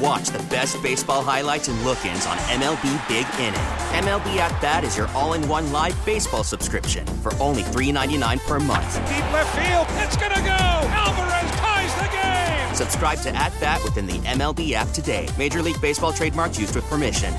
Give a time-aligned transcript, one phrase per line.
[0.00, 3.60] And watch the best baseball highlights and look-ins on MLB Big Inning.
[4.04, 8.94] MLB At Bat is your all-in-one live baseball subscription for only $3.99 per month.
[9.08, 10.56] Deep left field, it's gonna go.
[10.90, 12.74] Alvarez ties the game.
[12.74, 15.28] Subscribe to At Bat within the MLB app today.
[15.38, 17.32] Major League Baseball trademarks used with permission.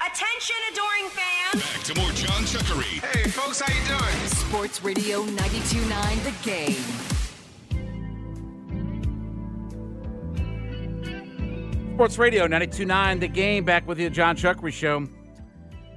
[0.00, 1.62] Attention, adoring fans.
[1.62, 3.00] Back to more John Chuckery.
[3.12, 4.28] Hey, folks, how you doing?
[4.28, 7.13] Sports Radio 92.9 The Game.
[11.94, 13.64] Sports Radio 92.9 The Game.
[13.64, 15.06] Back with you, John Chuckery Show.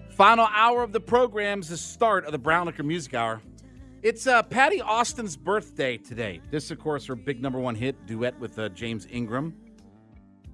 [0.10, 3.42] Final hour of the program is the start of the Brown Liquor Music Hour.
[4.04, 6.40] It's uh, Patti Austin's birthday today.
[6.52, 9.56] This, of course, her big number one hit, duet with uh, James Ingram.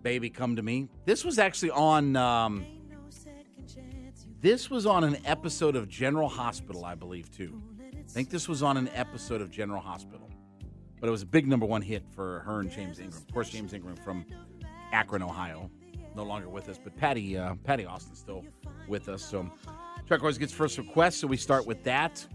[0.02, 0.88] Baby Come to Me.
[1.04, 2.16] This was actually on.
[2.16, 2.66] Um,
[4.40, 7.62] this was on an episode of General Hospital, I believe, too.
[7.82, 10.30] I think this was on an episode of General Hospital.
[11.02, 13.22] But it was a big number one hit for her and James Ingram.
[13.28, 14.26] Of course, James Ingram from
[14.94, 15.70] Akron, Ohio,
[16.16, 18.46] no longer with us, but Patti uh, Patti Austin still
[18.88, 19.24] with us.
[19.24, 19.50] So
[20.08, 22.26] Chuck always gets first request, so we start with that.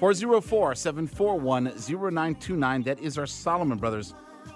[0.00, 2.82] 404 741 0929.
[2.82, 4.14] That is our Solomon Brothers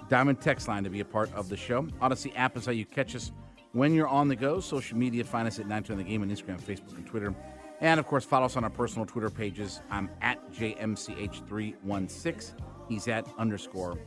[0.09, 1.87] Diamond text line to be a part of the show.
[2.01, 3.31] Odyssey app is how you catch us
[3.73, 4.59] when you're on the go.
[4.59, 7.35] Social media, find us at 9 the game on Instagram, Facebook, and Twitter.
[7.81, 9.81] And of course, follow us on our personal Twitter pages.
[9.91, 12.53] I'm at JMCH316.
[12.89, 13.99] He's at underscore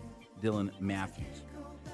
[0.43, 1.43] Dylan Matthews.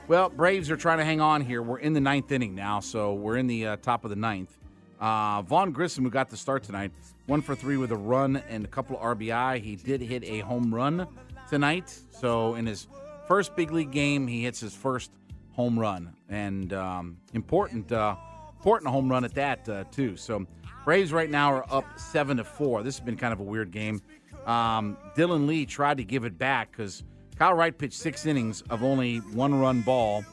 [0.09, 1.63] Well, Braves are trying to hang on here.
[1.63, 4.59] We're in the ninth inning now, so we're in the uh, top of the ninth.
[5.01, 6.91] Uh, Vaughn Grissom, who got the start tonight,
[7.27, 9.61] one for three with a run and a couple of RBI.
[9.63, 11.07] He did hit a home run
[11.49, 11.97] tonight.
[12.11, 12.89] So in his
[13.29, 15.13] first big league game, he hits his first
[15.53, 18.17] home run, and um, important, uh,
[18.57, 20.17] important home run at that uh, too.
[20.17, 20.45] So
[20.84, 22.83] Braves right now are up seven to four.
[22.83, 24.03] This has been kind of a weird game.
[24.47, 27.05] Um, Dylan Lee tried to give it back because
[27.42, 30.25] Kyle Wright pitched six innings of only one run ball,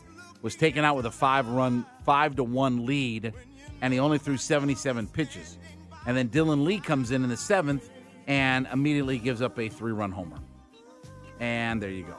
[0.44, 3.34] was taken out with a five run, five to one lead,
[3.82, 5.58] and he only threw 77 pitches.
[6.06, 7.90] And then Dylan Lee comes in in the seventh
[8.28, 10.38] and immediately gives up a three run homer.
[11.40, 12.16] And there you go.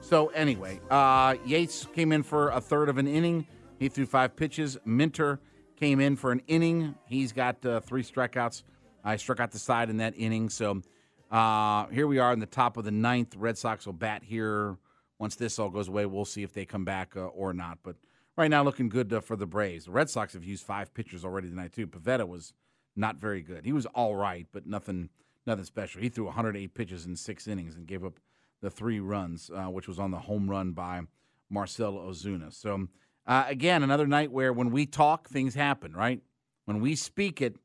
[0.00, 3.46] So, anyway, uh, Yates came in for a third of an inning.
[3.78, 4.76] He threw five pitches.
[4.84, 5.38] Minter
[5.76, 6.96] came in for an inning.
[7.06, 8.64] He's got uh, three strikeouts.
[9.04, 10.50] I struck out the side in that inning.
[10.50, 10.82] So,
[11.30, 13.34] uh, here we are in the top of the ninth.
[13.36, 14.76] Red Sox will bat here.
[15.18, 17.78] Once this all goes away, we'll see if they come back uh, or not.
[17.82, 17.96] But
[18.36, 19.86] right now, looking good uh, for the Braves.
[19.86, 21.86] The Red Sox have used five pitchers already tonight too.
[21.86, 22.52] Pivetta was
[22.94, 23.64] not very good.
[23.64, 25.08] He was all right, but nothing,
[25.46, 26.00] nothing special.
[26.00, 28.20] He threw 108 pitches in six innings and gave up
[28.62, 31.02] the three runs, uh, which was on the home run by
[31.50, 32.52] Marcell Ozuna.
[32.52, 32.88] So
[33.26, 35.92] uh, again, another night where when we talk, things happen.
[35.92, 36.20] Right?
[36.66, 37.56] When we speak it,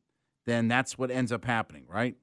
[0.45, 1.85] then that's what ends up happening.
[1.87, 2.15] Right?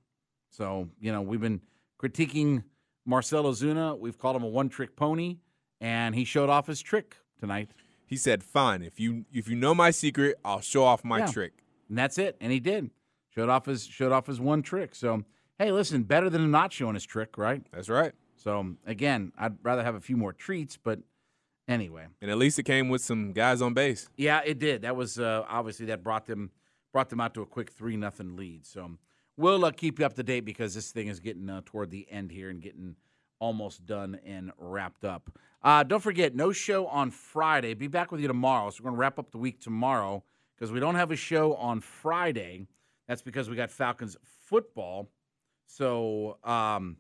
[0.50, 1.60] So you know we've been
[2.03, 2.64] critiquing
[3.04, 3.98] Marcell Ozuna.
[3.98, 5.38] We've called him a one-trick pony,
[5.81, 7.70] and he showed off his trick tonight.
[8.06, 11.26] He said, "Fine, if you if you know my secret, I'll show off my Yeah.
[11.26, 11.53] trick."
[11.88, 12.36] and that's it.
[12.41, 12.91] And he did
[13.34, 14.94] showed off his showed off his one trick.
[14.94, 15.25] So
[15.59, 17.62] hey, listen, better than him not showing his trick, right?
[17.72, 18.12] That's right.
[18.36, 21.00] So again, I'd rather have a few more treats, but
[21.66, 24.09] anyway, And at least it came with some guys on base.
[24.16, 24.82] yeah, it did.
[24.82, 26.50] That was uh, obviously that brought them
[26.92, 28.65] brought them out to a quick three nothing lead.
[28.66, 28.92] So
[29.38, 32.06] we'll uh, keep you up to date because this thing is getting uh, toward the
[32.10, 32.97] end here and getting
[33.38, 35.31] almost done and wrapped up.
[35.62, 37.72] Uh, don't forget, no show on Friday.
[37.72, 38.69] Be back with you tomorrow.
[38.71, 41.54] So we're going to wrap up the week tomorrow because we don't have a show
[41.54, 42.66] on Friday.
[43.07, 45.09] That's because we got Falcons football.
[45.66, 46.97] So um,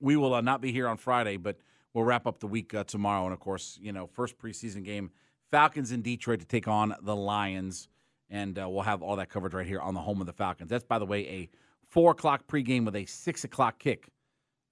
[0.00, 1.58] we will uh, not be here on Friday, but
[1.94, 3.24] we'll wrap up the week uh, tomorrow.
[3.24, 5.10] And of course, you know, first preseason game,
[5.50, 7.88] Falcons in Detroit to take on the Lions,
[8.30, 10.70] and uh, we'll have all that coverage right here on the home of the Falcons.
[10.70, 11.48] That's by the way a
[11.88, 14.08] four o'clock pregame with a six o'clock kick.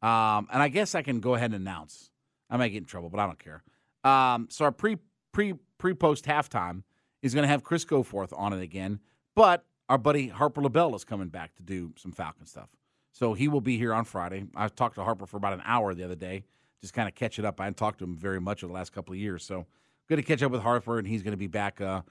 [0.00, 2.10] Um, and I guess I can go ahead and announce.
[2.48, 3.62] I might get in trouble, but I don't care.
[4.04, 4.98] Um, so our pre
[5.32, 6.82] pre pre post halftime
[7.22, 9.00] is going to have Chris Goforth on it again,
[9.34, 12.68] but our buddy Harper LeBel is coming back to do some Falcon stuff.
[13.12, 14.46] So he will be here on Friday.
[14.54, 16.44] I talked to Harper for about an hour the other day,
[16.80, 17.60] just kind of catch it up.
[17.60, 19.66] I hadn't talked to him very much over the last couple of years, so
[20.08, 22.02] good to catch up with Harper, and he's going to be back uh,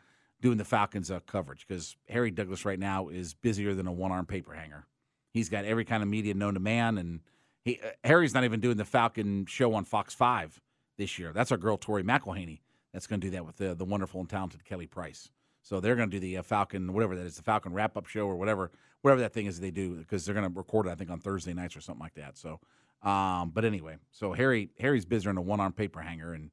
[0.41, 4.11] doing the Falcons uh, coverage because Harry Douglas right now is busier than a one
[4.11, 4.85] arm paper hanger.
[5.33, 7.19] He's got every kind of media known to man, and
[7.63, 10.59] he, uh, Harry's not even doing the Falcon show on Fox Five
[10.97, 11.31] this year.
[11.33, 12.61] That's our girl Tori McElhaney
[12.93, 15.29] that's going to do that with the, the wonderful and talented Kelly Price.
[15.61, 18.07] So they're going to do the uh, Falcon, whatever that is, the Falcon wrap up
[18.07, 20.91] show or whatever, whatever that thing is they do, because they're going to record it,
[20.91, 22.37] I think, on Thursday nights or something like that.
[22.37, 22.59] So,
[23.03, 26.49] um, but anyway, so Harry Harry's busier in a one arm paper hanger, and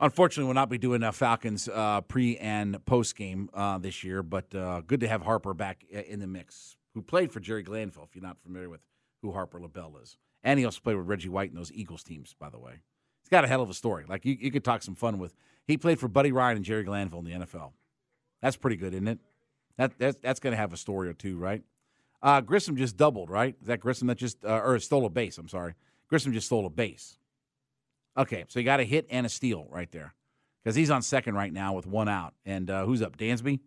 [0.00, 4.22] unfortunately, we'll not be doing a Falcons uh, pre and post game uh, this year.
[4.22, 7.62] But uh, good to have Harper back uh, in the mix, who played for Jerry
[7.62, 8.04] Glanville.
[8.04, 8.80] If you're not familiar with
[9.22, 12.34] who Harper LeBel is, and he also played with Reggie White in those Eagles teams,
[12.38, 12.80] by the way.
[13.22, 14.04] He's got a hell of a story.
[14.08, 15.34] Like you, you could talk some fun with.
[15.66, 17.72] He played for Buddy Ryan and Jerry Glanville in the NFL.
[18.42, 19.18] That's pretty good, isn't it?
[19.76, 21.62] That that's, that's going to have a story or two, right?
[22.22, 23.54] Uh, Grissom just doubled, right?
[23.60, 25.38] Is that Grissom that just uh, or stole a base?
[25.38, 25.74] I'm sorry,
[26.08, 27.18] Grissom just stole a base.
[28.16, 30.14] Okay, so you got a hit and a steal right there
[30.62, 32.34] because he's on second right now with one out.
[32.44, 33.16] And uh, who's up?
[33.16, 33.60] Dansby.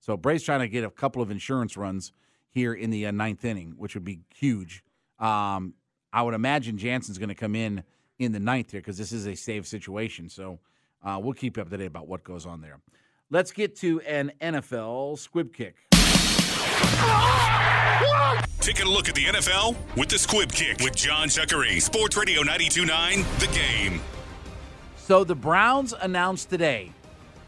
[0.00, 2.12] So Bray's trying to get a couple of insurance runs
[2.50, 4.84] here in the uh, ninth inning, which would be huge.
[5.18, 5.74] Um,
[6.12, 7.82] I would imagine Jansen's going to come in
[8.18, 10.28] in the ninth here because this is a save situation.
[10.28, 10.60] So
[11.04, 12.80] uh, we'll keep you up to date about what goes on there.
[13.30, 15.76] Let's get to an NFL squib kick.
[18.66, 21.80] Taking a look at the NFL with the Squib Kick with John Chuckery.
[21.80, 24.00] Sports Radio 929, The Game.
[24.96, 26.90] So the Browns announced today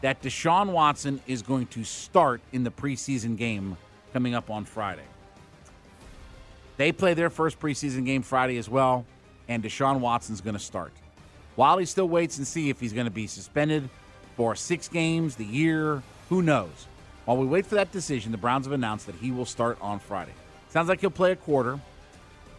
[0.00, 3.76] that Deshaun Watson is going to start in the preseason game
[4.12, 5.02] coming up on Friday.
[6.76, 9.04] They play their first preseason game Friday as well,
[9.48, 10.92] and Deshaun Watson's going to start.
[11.56, 13.90] While he still waits and see if he's going to be suspended
[14.36, 16.86] for six games, the year, who knows?
[17.24, 19.98] While we wait for that decision, the Browns have announced that he will start on
[19.98, 20.34] Friday.
[20.70, 21.80] Sounds like he'll play a quarter.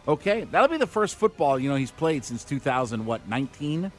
[0.08, 3.92] Okay, that'll be the first football you know he's played since 2000 what 19,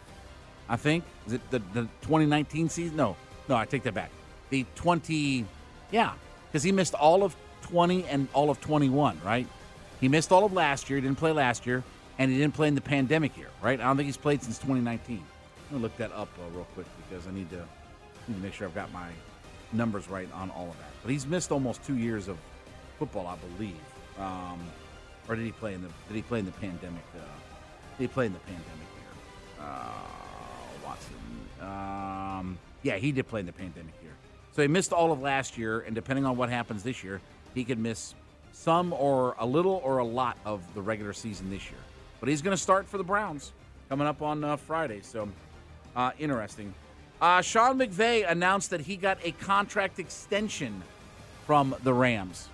[0.67, 1.03] I think.
[1.27, 2.97] Is it the, the 2019 season?
[2.97, 3.15] No,
[3.47, 4.11] no, I take that back.
[4.49, 5.45] The 20,
[5.91, 6.13] yeah,
[6.47, 9.47] because he missed all of 20 and all of 21, right?
[10.01, 10.97] He missed all of last year.
[10.97, 11.83] He didn't play last year,
[12.17, 13.79] and he didn't play in the pandemic year, right?
[13.79, 15.23] I don't think he's played since 2019.
[15.69, 17.63] Let me look that up uh, real quick because I need to,
[18.27, 19.09] need to make sure I've got my
[19.71, 20.89] numbers right on all of that.
[21.03, 22.37] But he's missed almost two years of
[22.97, 23.77] football, I believe.
[24.21, 24.59] Um,
[25.27, 27.03] or did he play in the Did he play in the pandemic?
[27.15, 27.19] Uh,
[27.97, 29.65] did he play in the pandemic year?
[29.67, 29.91] Uh,
[30.85, 31.15] Watson.
[31.61, 34.13] Um, yeah, he did play in the pandemic year.
[34.53, 37.21] So he missed all of last year, and depending on what happens this year,
[37.53, 38.13] he could miss
[38.51, 41.79] some or a little or a lot of the regular season this year.
[42.19, 43.53] But he's going to start for the Browns
[43.89, 45.01] coming up on uh, Friday.
[45.01, 45.29] So
[45.95, 46.73] uh, interesting.
[47.21, 50.81] Uh, Sean McVay announced that he got a contract extension
[51.45, 52.49] from the Rams.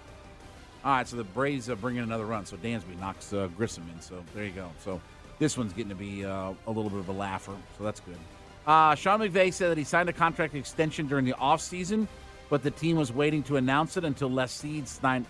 [0.85, 2.45] All right, so the Braves are bringing another run.
[2.45, 4.01] So Dansby knocks uh, Grissom in.
[4.01, 4.69] So there you go.
[4.83, 5.01] So
[5.39, 7.55] this one's getting to be uh, a little bit of a laugher.
[7.77, 8.17] So that's good.
[8.65, 12.07] Uh, Sean McVay said that he signed a contract extension during the offseason,
[12.49, 15.25] but the team was waiting to announce it until Les Snead signed,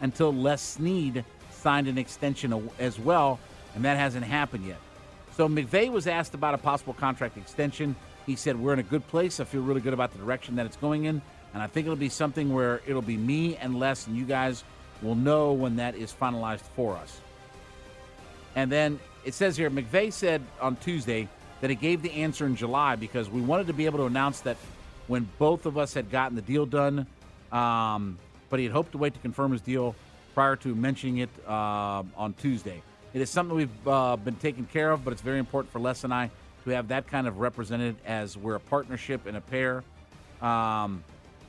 [0.00, 3.38] until Les Snead signed an extension as well,
[3.74, 4.78] and that hasn't happened yet.
[5.36, 7.94] So McVay was asked about a possible contract extension.
[8.26, 9.38] He said, We're in a good place.
[9.40, 11.22] I feel really good about the direction that it's going in.
[11.54, 14.64] And I think it'll be something where it'll be me and Les, and you guys
[15.02, 17.20] will know when that is finalized for us.
[18.56, 21.28] And then it says here McVay said on Tuesday
[21.60, 24.40] that he gave the answer in July because we wanted to be able to announce
[24.40, 24.56] that
[25.06, 27.06] when both of us had gotten the deal done.
[27.52, 28.18] Um,
[28.48, 29.94] but he had hoped to wait to confirm his deal
[30.34, 32.82] prior to mentioning it uh, on Tuesday.
[33.12, 36.04] It is something we've uh, been taking care of, but it's very important for Les
[36.04, 36.30] and I
[36.64, 39.82] to have that kind of represented as we're a partnership and a pair.
[40.40, 41.02] Um,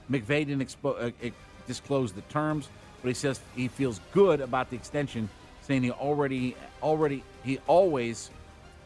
[0.09, 1.29] McVay didn't expo- uh,
[1.67, 2.69] disclose the terms,
[3.01, 5.29] but he says he feels good about the extension,
[5.61, 8.29] saying he already, already, he always,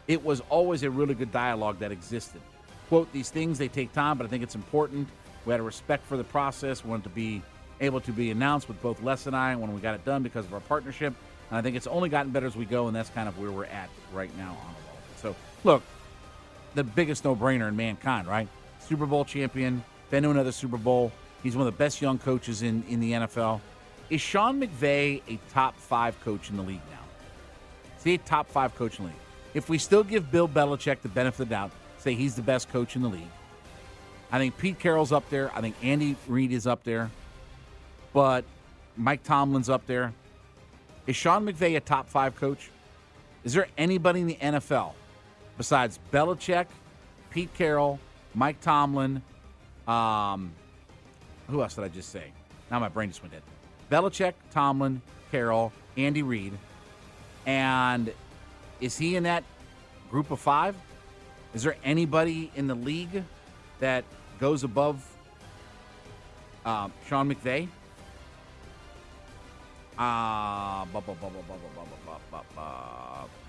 [0.08, 2.40] it was always a really good dialogue that existed.
[2.88, 5.08] Quote, these things, they take time, but I think it's important.
[5.44, 6.84] We had a respect for the process.
[6.84, 7.42] Wanted to be
[7.80, 10.46] able to be announced with both Les and I when we got it done because
[10.46, 11.14] of our partnership.
[11.50, 13.50] And I think it's only gotten better as we go, and that's kind of where
[13.50, 15.20] we're at right now on it.
[15.20, 15.82] So, look,
[16.74, 18.48] the biggest no-brainer in mankind, right?
[18.80, 21.12] Super Bowl champion, been to another Super Bowl.
[21.42, 23.60] He's one of the best young coaches in, in the NFL.
[24.08, 27.00] Is Sean McVay a top five coach in the league now?
[27.98, 29.20] Is he a top five coach in the league?
[29.54, 32.68] If we still give Bill Belichick the benefit of the doubt, say he's the best
[32.68, 33.30] coach in the league,
[34.30, 35.50] I think Pete Carroll's up there.
[35.54, 37.10] I think Andy Reid is up there.
[38.12, 38.44] But
[38.96, 40.12] Mike Tomlin's up there.
[41.06, 42.70] Is Sean McVay a top five coach?
[43.44, 44.92] Is there anybody in the NFL
[45.56, 46.66] besides Belichick,
[47.30, 48.00] Pete Carroll,
[48.34, 49.22] Mike Tomlin?
[49.86, 50.52] Um,
[51.48, 52.32] who else did I just say?
[52.70, 53.42] Now my brain just went dead.
[53.90, 55.00] Belichick, Tomlin,
[55.30, 56.52] Carroll, Andy Reid.
[57.46, 58.12] And
[58.80, 59.44] is he in that
[60.10, 60.74] group of five?
[61.54, 63.22] Is there anybody in the league
[63.80, 64.04] that
[64.38, 65.04] goes above
[66.64, 67.68] uh, Sean McVay?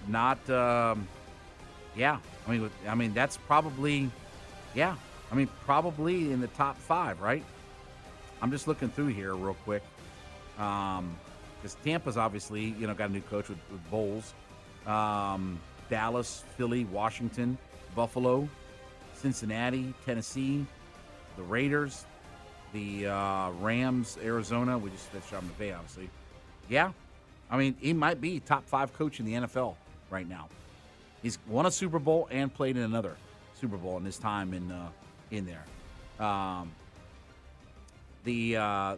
[0.08, 0.40] Not,
[1.96, 2.20] yeah.
[2.48, 4.10] I mean, I mean that's probably,
[4.74, 4.96] yeah.
[5.30, 7.44] I mean, probably in the top five, right?
[8.42, 9.84] I'm just looking through here real quick
[10.58, 14.34] because Tampa's obviously you know got a new coach with, with Bowles,
[14.86, 15.60] um,
[15.90, 17.58] Dallas, Philly, Washington,
[17.96, 18.48] Buffalo,
[19.14, 20.66] Cincinnati, Tennessee,
[21.36, 22.06] the Raiders,
[22.74, 24.78] the uh, Rams, Arizona.
[24.78, 26.10] We just said Sean McVay, obviously.
[26.70, 26.92] Yeah,
[27.50, 29.76] I mean he might be top five coach in the NFL
[30.10, 30.50] right now.
[31.22, 33.16] He's won a Super Bowl and played in another
[33.60, 34.90] Super Bowl in his time in uh,
[35.32, 36.26] in there.
[36.26, 36.72] Um,
[38.24, 38.96] the uh,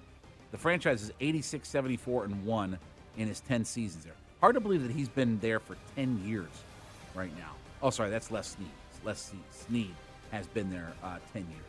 [0.51, 2.77] the franchise is 86, 74, and one
[3.17, 4.13] in his 10 seasons there.
[4.41, 6.49] Hard to believe that he's been there for 10 years
[7.13, 7.51] right now.
[7.81, 8.69] Oh, sorry, that's Les Snead.
[9.03, 9.95] Les Snead
[10.31, 11.63] has been there uh, 10 years.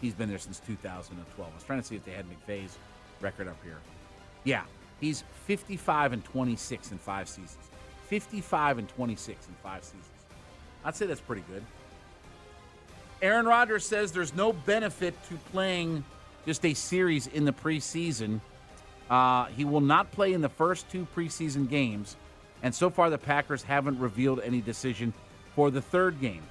[0.00, 1.50] He's been there since 2012.
[1.50, 2.78] I was trying to see if they had McVay's
[3.20, 3.78] record up here.
[4.44, 4.62] Yeah,
[5.00, 7.68] he's 55 and 26 in five seasons.
[8.08, 10.06] 55 and 26 in five seasons.
[10.84, 11.62] I'd say that's pretty good.
[13.22, 16.04] Aaron Rodgers says there's no benefit to playing
[16.46, 18.40] just a series in the preseason.
[19.08, 22.16] Uh, he will not play in the first two preseason games,
[22.62, 25.12] and so far the Packers haven't revealed any decision
[25.54, 26.42] for the third game.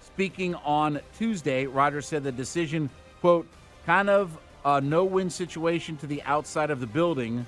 [0.00, 2.90] Speaking on Tuesday, Rodgers said the decision,
[3.20, 3.46] quote,
[3.86, 7.46] kind of a no win situation to the outside of the building.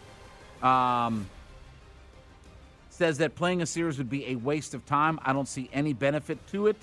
[0.62, 1.28] Um,
[2.90, 5.19] says that playing a series would be a waste of time.
[5.25, 6.76] I don't see any benefit to it.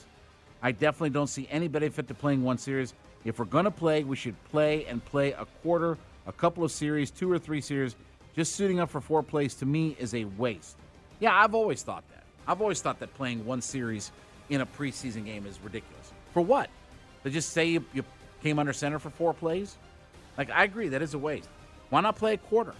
[0.64, 2.94] I definitely don't see any benefit to playing one series.
[3.28, 6.72] If we're going to play, we should play and play a quarter, a couple of
[6.72, 7.94] series, two or three series.
[8.38, 10.78] Just suiting up for four plays to me is a waste.
[11.20, 12.24] Yeah, I've always thought that.
[12.48, 14.14] I've always thought that playing one series
[14.50, 16.14] in a preseason game is ridiculous.
[16.34, 16.70] For what?
[17.26, 18.06] To just say you, you
[18.42, 19.76] came under center for four plays?
[20.38, 21.50] Like, I agree, that is a waste.
[21.90, 22.76] Why not play a quarter?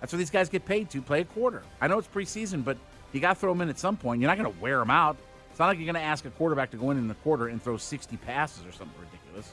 [0.00, 1.62] That's what these guys get paid to play a quarter.
[1.82, 2.78] I know it's preseason, but
[3.12, 4.22] you got to throw them in at some point.
[4.22, 5.18] You're not going to wear them out.
[5.50, 7.48] It's not like you're going to ask a quarterback to go in in the quarter
[7.48, 9.52] and throw 60 passes or something ridiculous.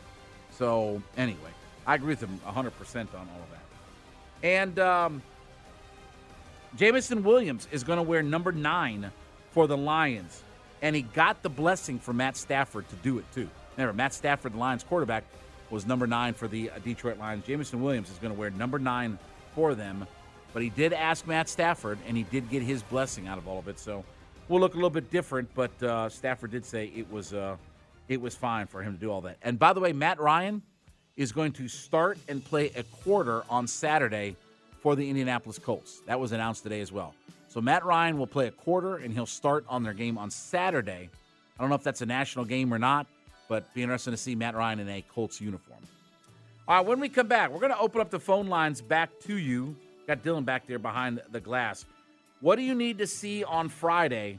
[0.51, 1.51] So, anyway,
[1.85, 3.63] I agree with him 100% on all of that.
[4.43, 5.21] And um,
[6.75, 9.11] Jameson Williams is going to wear number nine
[9.51, 10.43] for the Lions.
[10.81, 13.49] And he got the blessing from Matt Stafford to do it, too.
[13.75, 15.23] Remember, Matt Stafford, the Lions quarterback,
[15.69, 17.45] was number nine for the uh, Detroit Lions.
[17.45, 19.17] Jameson Williams is going to wear number nine
[19.55, 20.05] for them.
[20.53, 23.59] But he did ask Matt Stafford, and he did get his blessing out of all
[23.59, 23.79] of it.
[23.79, 24.05] So
[24.49, 27.57] we'll look a little bit different, but uh, Stafford did say it was uh,
[28.07, 29.37] it was fine for him to do all that.
[29.41, 30.61] And by the way, Matt Ryan
[31.15, 34.35] is going to start and play a quarter on Saturday
[34.81, 36.01] for the Indianapolis Colts.
[36.05, 37.13] That was announced today as well.
[37.49, 41.09] So Matt Ryan will play a quarter, and he'll start on their game on Saturday.
[41.57, 43.07] I don't know if that's a national game or not,
[43.49, 45.79] but be interesting to see Matt Ryan in a Colts uniform.
[46.67, 49.09] All right, when we come back, we're going to open up the phone lines back
[49.21, 49.75] to you.
[50.05, 51.85] Got Dylan back there behind the glass.
[52.39, 54.37] What do you need to see on Friday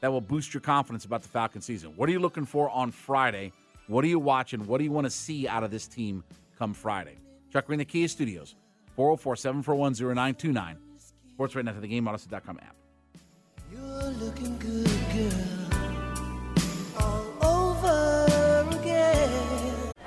[0.00, 1.92] that will boost your confidence about the Falcon season?
[1.94, 3.52] What are you looking for on Friday?
[3.86, 4.66] What are you watching?
[4.66, 6.24] What do you want to see out of this team
[6.58, 7.18] come Friday?
[7.52, 8.56] Chuck Green, the Kia Studios,
[8.96, 10.76] 404 741 0929.
[11.30, 12.76] Sports right now to the game, app.
[13.72, 15.55] You're looking good, girl.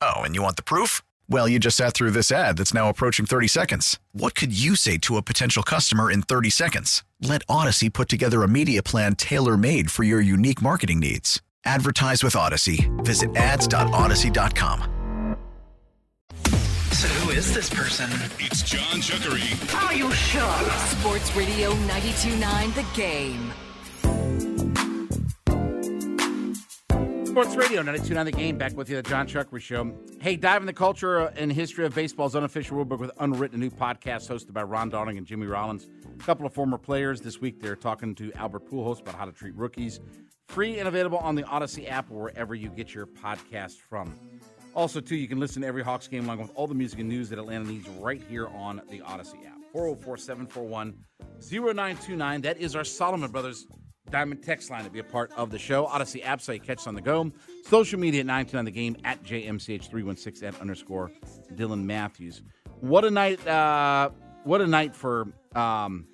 [0.00, 1.02] Oh, and you want the proof?
[1.28, 3.98] Well, you just sat through this ad that's now approaching 30 seconds.
[4.12, 7.04] What could you say to a potential customer in 30 seconds?
[7.20, 11.42] Let Odyssey put together a media plan tailor made for your unique marketing needs.
[11.64, 12.90] Advertise with Odyssey.
[12.98, 15.36] Visit ads.odyssey.com.
[16.92, 18.10] So who is this person?
[18.38, 19.86] It's John Chuckery.
[19.86, 20.70] Are you sure?
[20.98, 23.52] Sports Radio 92.9 The Game.
[27.30, 29.94] Sports Radio 929 The Game, back with you, the John Chuckery Show.
[30.20, 33.70] Hey, dive in the culture and history of baseball's unofficial rulebook with Unwritten, a new
[33.70, 35.86] podcast hosted by Ron Darling and Jimmy Rollins.
[36.12, 37.20] A couple of former players.
[37.20, 40.00] This week they're talking to Albert Pujols about how to treat rookies.
[40.48, 44.12] Free and available on the Odyssey app or wherever you get your podcast from.
[44.74, 47.08] Also, too, you can listen to every Hawks game along with all the music and
[47.08, 49.56] news that Atlanta needs right here on the Odyssey app.
[49.72, 50.98] 404 741
[51.48, 52.40] 0929.
[52.40, 53.68] That is our Solomon Brothers
[54.10, 55.86] Diamond text line to be a part of the show.
[55.86, 57.30] Odyssey app site, catch us on the go.
[57.64, 61.10] Social media at 929 the game at JMCH316 at underscore
[61.54, 62.42] Dylan Matthews.
[62.80, 63.46] What a night!
[63.46, 64.10] Uh,
[64.44, 66.06] what a night for um,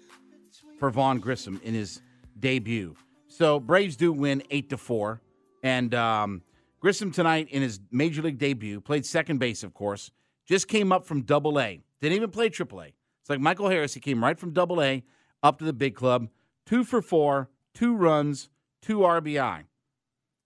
[0.78, 2.02] for Vaughn Grissom in his
[2.38, 2.94] debut.
[3.28, 5.20] So Braves do win eight to four,
[5.62, 6.42] and um,
[6.80, 10.10] Grissom tonight in his major league debut played second base, of course.
[10.46, 11.82] Just came up from Double A.
[12.00, 12.86] Didn't even play Triple A.
[12.86, 13.94] It's like Michael Harris.
[13.94, 15.02] He came right from Double A
[15.42, 16.28] up to the big club.
[16.64, 18.48] Two for four, two runs,
[18.80, 19.64] two RBI.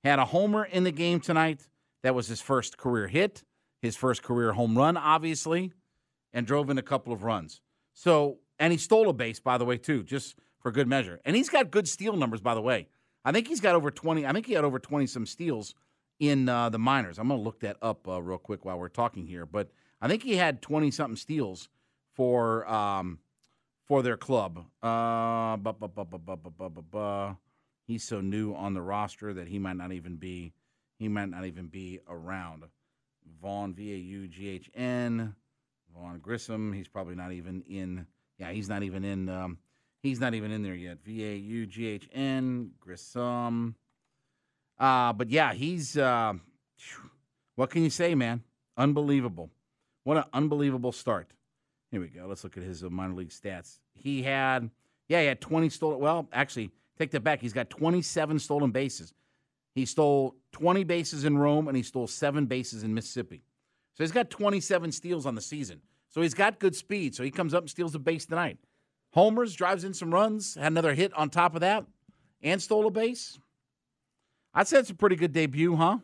[0.02, 1.68] Had a homer in the game tonight.
[2.02, 3.44] That was his first career hit,
[3.80, 5.72] his first career home run, obviously,
[6.32, 7.60] and drove in a couple of runs.
[7.94, 11.20] So, and he stole a base, by the way, too, just for good measure.
[11.24, 12.88] And he's got good steal numbers, by the way.
[13.24, 15.74] I think he's got over 20, I think he had over 20 some steals
[16.18, 17.18] in uh, the minors.
[17.18, 19.46] I'm going to look that up uh, real quick while we're talking here.
[19.46, 19.70] But
[20.00, 21.68] I think he had 20 something steals
[22.14, 23.18] for um,
[23.90, 24.64] for their club.
[24.80, 25.58] Uh.
[27.88, 30.52] He's so new on the roster that he might not even be
[31.00, 32.62] he might not even be around.
[33.42, 35.34] Vaughn V A U G H N
[35.92, 36.72] Vaughn Grissom.
[36.72, 38.06] He's probably not even in.
[38.38, 39.28] Yeah, he's not even in.
[39.28, 39.58] Um,
[40.04, 40.98] he's not even in there yet.
[41.04, 43.74] V A U G H N Grissom.
[44.78, 45.98] Uh, but yeah, he's.
[45.98, 46.34] Uh,
[47.56, 48.44] what can you say, man?
[48.76, 49.50] Unbelievable.
[50.04, 51.32] What an unbelievable start.
[51.90, 52.26] Here we go.
[52.26, 53.78] Let's look at his uh, minor league stats.
[53.94, 54.70] He had,
[55.08, 55.98] yeah, he had 20 stolen.
[55.98, 57.40] Well, actually, take that back.
[57.40, 59.12] He's got 27 stolen bases.
[59.74, 63.42] He stole 20 bases in Rome and he stole seven bases in Mississippi.
[63.94, 65.80] So he's got 27 steals on the season.
[66.08, 67.14] So he's got good speed.
[67.14, 68.58] So he comes up and steals a base tonight.
[69.12, 71.84] Homers, drives in some runs, had another hit on top of that,
[72.42, 73.38] and stole a base.
[74.54, 75.98] I'd say it's a pretty good debut, huh?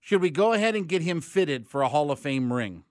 [0.00, 2.84] Should we go ahead and get him fitted for a Hall of Fame ring?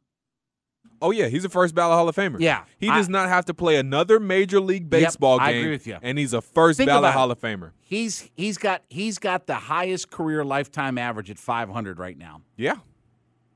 [1.02, 2.40] Oh yeah, he's a first ballot Hall of Famer.
[2.40, 5.62] Yeah, he I- does not have to play another major league baseball I game.
[5.62, 5.98] agree with you.
[6.02, 7.14] And he's a first Think ballot.
[7.14, 7.72] Hall of Famer.
[7.82, 12.42] He's he's got he's got the highest career lifetime average at 500 right now.
[12.56, 12.76] Yeah.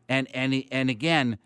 [0.09, 1.37] And and and again,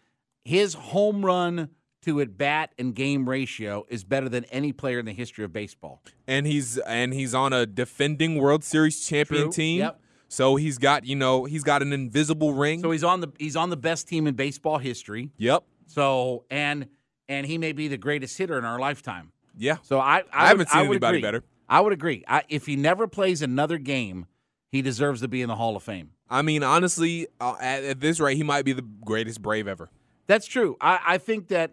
[0.44, 1.70] his home run
[2.04, 5.52] to at bat and game ratio is better than any player in the history of
[5.52, 6.02] baseball.
[6.28, 9.52] And he's and he's on a defending World Series champion True.
[9.52, 9.80] team.
[9.80, 10.00] Yep.
[10.28, 12.82] So he's got, you know, he's got an invisible ring.
[12.82, 15.32] So he's on the he's on the best team in baseball history.
[15.38, 15.64] Yep.
[15.86, 16.88] So and
[17.28, 19.32] and he may be the greatest hitter in our lifetime.
[19.58, 19.78] Yeah.
[19.84, 21.22] So I I, I would- haven't seen I anybody agree.
[21.22, 21.44] better.
[21.68, 22.24] I would agree.
[22.28, 24.28] I, if he never plays another game,
[24.72, 26.12] he deserves to be in the Hall of Fame.
[26.30, 29.90] I mean, honestly, uh, at, at this rate, he might be the greatest Brave ever.
[30.28, 30.78] That's true.
[30.80, 31.72] I, I think that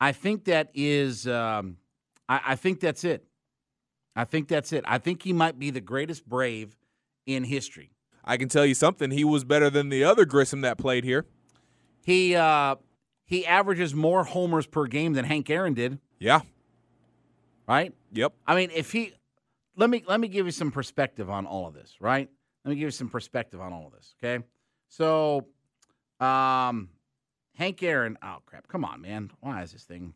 [0.00, 1.76] I think that is um,
[2.28, 3.24] I, I think that's it.
[4.16, 4.84] I think that's it.
[4.86, 6.76] I think he might be the greatest Brave
[7.26, 7.90] in history.
[8.24, 9.10] I can tell you something.
[9.10, 11.24] He was better than the other Grissom that played here.
[12.04, 12.76] He uh,
[13.24, 15.98] he averages more homers per game than Hank Aaron did.
[16.18, 16.40] Yeah.
[17.66, 17.94] Right.
[18.12, 18.34] Yep.
[18.46, 19.14] I mean, if he
[19.76, 21.96] let me let me give you some perspective on all of this.
[22.00, 22.28] Right.
[22.64, 24.14] Let me give you some perspective on all of this.
[24.22, 24.44] Okay.
[24.88, 25.46] So,
[26.20, 26.90] um,
[27.54, 28.18] Hank Aaron.
[28.22, 28.68] Oh crap!
[28.68, 29.30] Come on, man.
[29.40, 30.14] Why is this thing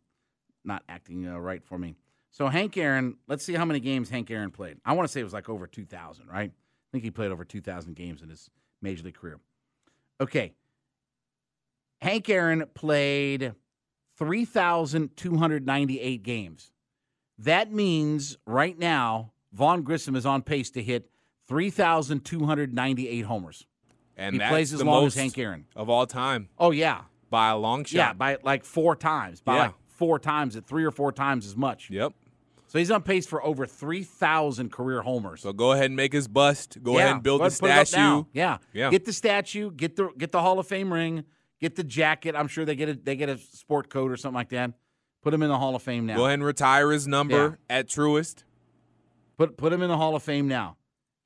[0.64, 1.94] not acting uh, right for me?
[2.30, 3.16] So Hank Aaron.
[3.26, 4.78] Let's see how many games Hank Aaron played.
[4.84, 6.28] I want to say it was like over two thousand.
[6.28, 6.50] Right.
[6.50, 8.50] I think he played over two thousand games in his
[8.82, 9.40] major league career.
[10.20, 10.52] Okay.
[12.00, 13.54] Hank Aaron played
[14.18, 16.72] 3,298 games.
[17.38, 21.08] That means right now, Vaughn Grissom is on pace to hit
[21.48, 23.66] 3,298 homers.
[24.16, 25.66] And he that's plays as the long most as Hank Aaron.
[25.76, 27.02] of all time Oh, yeah.
[27.30, 27.96] by a long shot.
[27.96, 29.40] Yeah, by like four times.
[29.40, 29.62] By Yeah.
[29.62, 31.88] like four times, at three or four times as much.
[31.90, 32.12] Yep.
[32.66, 35.40] So he's on pace for over 3,000 career homers.
[35.42, 36.82] So go ahead and make his bust.
[36.82, 38.24] Go Yeah, ahead and build the ahead and put it up statue.
[38.32, 38.58] Yeah.
[38.74, 38.90] Yeah.
[38.90, 41.24] Get the statue, get the get the Hall of Fame ring,
[41.60, 42.34] get the jacket.
[42.36, 44.72] I'm sure they get a they get a sport coat or something like that.
[45.22, 46.16] Put him in the Hall of Fame now.
[46.16, 48.44] Go ahead and retire his number at Truist.
[49.36, 50.76] Put put him in the Hall of Fame now.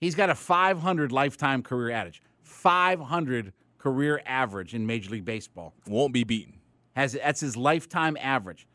[0.01, 2.23] He's got a 500 lifetime career average.
[2.43, 5.75] 500 career average in Major League Baseball.
[5.87, 6.55] Won't be beaten.
[6.95, 8.67] Has that's his lifetime average.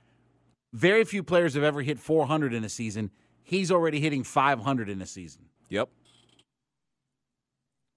[0.73, 3.11] Very few players have ever hit 400 in a season.
[3.43, 5.43] He's already hitting 500 in a season.
[5.69, 5.89] Yep.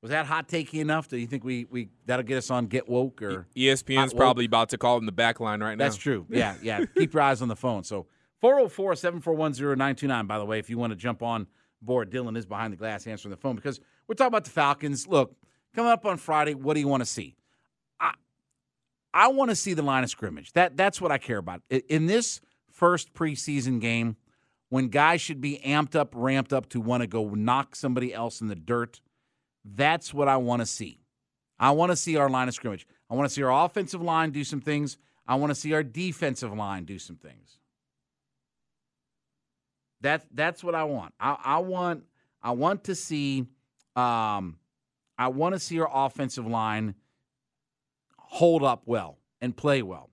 [0.02, 1.08] Was that hot takey enough?
[1.08, 4.70] Do you think we we that'll get us on Get Woke or ESPN's probably about
[4.70, 5.84] to call him the back line right now.
[5.84, 6.26] That's true.
[6.30, 6.84] Yeah, yeah.
[6.96, 7.84] Keep your eyes on the phone.
[7.84, 8.06] So
[8.40, 11.46] 404 741 0929, by the way, if you want to jump on
[11.82, 12.10] board.
[12.10, 15.06] Dylan is behind the glass answering the phone because we're talking about the Falcons.
[15.06, 15.34] Look,
[15.74, 17.36] coming up on Friday, what do you want to see?
[17.98, 18.14] I
[19.12, 20.52] I want to see the line of scrimmage.
[20.52, 21.62] That that's what I care about.
[21.88, 22.40] In this
[22.72, 24.16] first preseason game,
[24.68, 28.40] when guys should be amped up, ramped up to want to go knock somebody else
[28.40, 29.00] in the dirt,
[29.64, 31.00] that's what I want to see.
[31.58, 32.86] I want to see our line of scrimmage.
[33.10, 34.96] I want to see our offensive line do some things.
[35.26, 37.58] I want to see our defensive line do some things.
[40.00, 41.14] That that's what I want.
[41.20, 42.04] I, I want
[42.42, 43.46] I want to see
[43.96, 44.56] um,
[45.18, 46.94] I want to see our offensive line
[48.16, 50.08] hold up well and play well.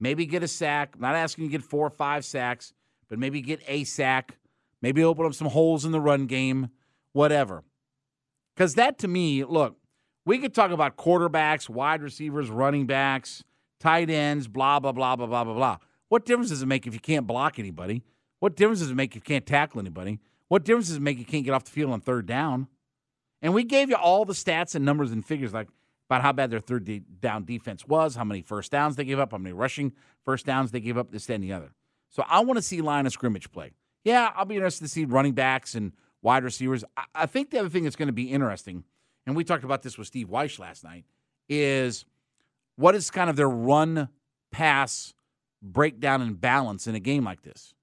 [0.00, 0.92] Maybe get a sack.
[0.94, 2.72] I'm not asking you to get four or five sacks,
[3.08, 4.38] but maybe get a sack.
[4.80, 6.70] Maybe open up some holes in the run game,
[7.12, 7.64] whatever.
[8.54, 9.76] Because that to me, look,
[10.24, 13.44] we could talk about quarterbacks, wide receivers, running backs,
[13.80, 15.76] tight ends, blah, blah, blah, blah, blah, blah, blah.
[16.08, 18.02] What difference does it make if you can't block anybody?
[18.38, 20.20] What difference does it make if you can't tackle anybody?
[20.48, 22.68] What difference does it make if you can't get off the field on third down?
[23.42, 25.68] And we gave you all the stats and numbers and figures like
[26.08, 29.32] about how bad their third down defense was, how many first downs they gave up,
[29.32, 29.92] how many rushing
[30.24, 31.72] first downs they gave up, this, that, and the other.
[32.10, 33.72] So I want to see line of scrimmage play.
[34.04, 35.92] Yeah, I'll be interested to see running backs and
[36.24, 36.82] wide receivers.
[37.14, 38.82] I, think the other thing that's going to be interesting,
[39.26, 41.04] and we talked about this with Steve Wyche last night,
[41.48, 42.06] is
[42.76, 44.08] what is kind of their run
[44.50, 45.12] pass
[45.62, 47.74] breakdown and balance in a game like this?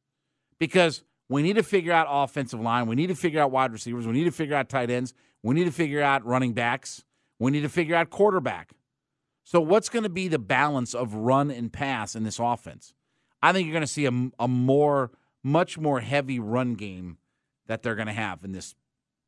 [0.60, 4.06] Because we need to figure out offensive line, we need to figure out wide receivers,
[4.08, 7.06] we need to figure out tight ends, we need to figure out running backs,
[7.40, 8.72] we need to figure out quarterback.
[9.44, 12.94] So what's going to be the balance of run and pass in this offense?
[13.42, 15.12] I think you're going to see a, a more,
[15.44, 17.18] much more heavy run game
[17.68, 18.76] that they're going to have in this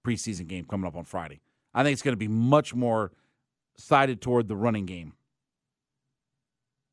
[0.06, 1.42] preseason game coming up on Friday.
[1.74, 3.12] I think it's going to be much more
[3.78, 5.14] sided toward the running game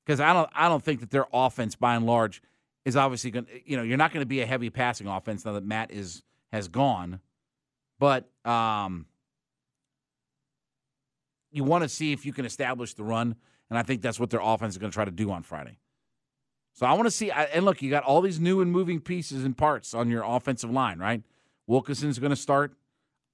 [0.05, 2.42] because I don't, I don't think that their offense, by and large,
[2.85, 3.46] is obviously going.
[3.64, 6.22] You know, you're not going to be a heavy passing offense now that Matt is
[6.53, 7.20] has gone,
[7.98, 9.07] but um,
[11.53, 13.37] you want to see if you can establish the run,
[13.68, 15.79] and I think that's what their offense is going to try to do on Friday.
[16.80, 17.30] So I want to see.
[17.30, 20.70] And look, you got all these new and moving pieces and parts on your offensive
[20.70, 21.22] line, right?
[21.66, 22.72] Wilkinson's going to start.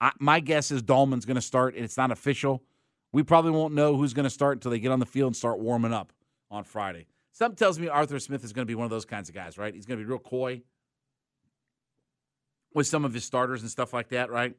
[0.00, 1.76] I, my guess is Dalman's going to start.
[1.76, 2.64] It's not official.
[3.12, 5.36] We probably won't know who's going to start until they get on the field and
[5.36, 6.12] start warming up
[6.50, 7.06] on Friday.
[7.30, 9.56] Something tells me Arthur Smith is going to be one of those kinds of guys,
[9.56, 9.72] right?
[9.72, 10.62] He's going to be real coy
[12.74, 14.56] with some of his starters and stuff like that, right?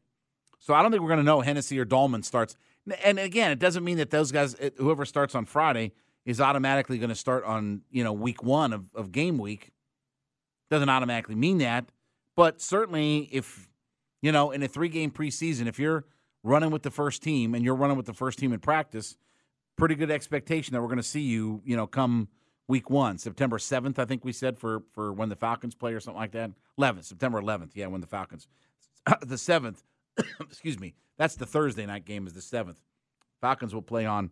[0.59, 2.55] So I don't think we're going to know Hennessy or Dahlman starts.
[3.03, 5.91] And again, it doesn't mean that those guys, whoever starts on Friday,
[6.27, 9.71] is automatically going to start on you know week one of, of game week.
[10.69, 11.85] Doesn't automatically mean that,
[12.35, 13.69] but certainly if
[14.21, 16.05] you know in a three game preseason, if you're
[16.43, 19.17] running with the first team and you're running with the first team in practice,
[19.77, 22.27] pretty good expectation that we're going to see you you know come
[22.67, 26.01] week one, September seventh, I think we said for for when the Falcons play or
[26.01, 26.51] something like that.
[26.77, 28.47] Eleventh, September eleventh, yeah, when the Falcons,
[29.25, 29.81] the seventh.
[30.41, 32.81] excuse me, that's the Thursday night game is the seventh.
[33.39, 34.31] Falcons will play on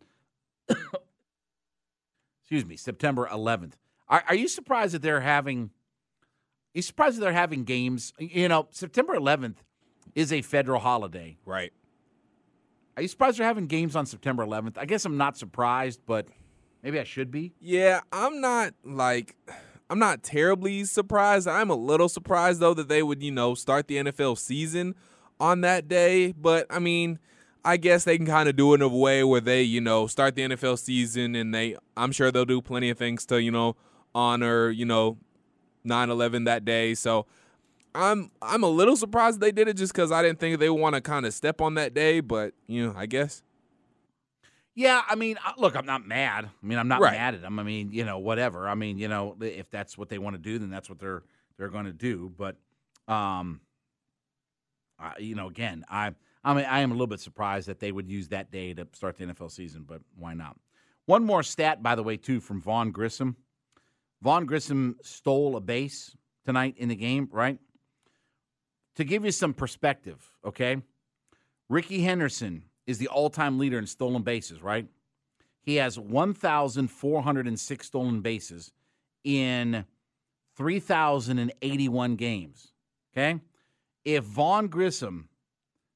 [2.46, 3.74] excuse me, September 11th.
[4.08, 5.72] Are, are you surprised that they're having?
[6.22, 8.14] Are you surprised that they're having games?
[8.20, 9.56] You know, September 11th
[10.14, 11.74] is a federal holiday, right?
[12.96, 14.78] Are you surprised they're having games on September 11th?
[14.78, 16.28] I guess I'm not surprised, but
[16.84, 17.56] maybe I should be.
[17.60, 19.36] Yeah, I'm not like
[19.90, 21.48] I'm not terribly surprised.
[21.48, 24.94] I'm a little surprised though that they would, you know, start the NFL season
[25.40, 27.18] on that day, but I mean,
[27.66, 30.08] I guess they can kind of do it in a way where they, you know,
[30.08, 33.52] start the NFL season and they I'm sure they'll do plenty of things to, you
[33.52, 33.76] know,
[34.14, 35.18] honor, you know,
[35.86, 36.94] 9/11 that day.
[36.96, 37.26] So
[37.96, 40.96] I'm I'm a little surprised they did it just cuz I didn't think they want
[40.96, 43.44] to kind of step on that day, but, you know, I guess
[44.76, 46.46] Yeah, I mean, look, I'm not mad.
[46.46, 47.14] I mean, I'm not Right.
[47.14, 47.60] mad at them.
[47.60, 48.68] I mean, you know, whatever.
[48.68, 51.24] I mean, you know, if that's what they want to do, then that's what they're
[51.58, 52.34] they're going to do.
[52.38, 52.58] But,
[53.08, 53.62] um,
[55.00, 56.14] I, you know, again, I
[56.46, 58.88] I mean, I am a little bit surprised that they would use that day to
[58.94, 60.56] start the NFL season, but why not?
[61.08, 63.36] One more stat, by the way, too, from Vaughn Grissom.
[64.22, 67.58] Vaughn Grissom stole a base tonight in the game, right?
[68.96, 70.78] To give you some perspective, okay?
[71.68, 74.88] Rickey Henderson is the all-time leader in stolen bases, right?
[75.64, 78.72] He has 1,406 stolen bases
[79.24, 79.84] in
[80.56, 82.72] 3,081 games.
[83.12, 83.40] Okay?
[84.04, 85.30] If Vaughn Grissom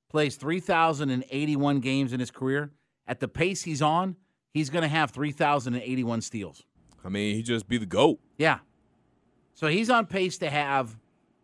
[0.09, 2.71] plays 3,081 games in his career,
[3.07, 4.15] at the pace he's on,
[4.53, 6.63] he's going to have 3,081 steals.
[7.03, 8.19] I mean, he just be the goat.
[8.37, 8.59] Yeah.
[9.53, 10.97] So he's on pace to have,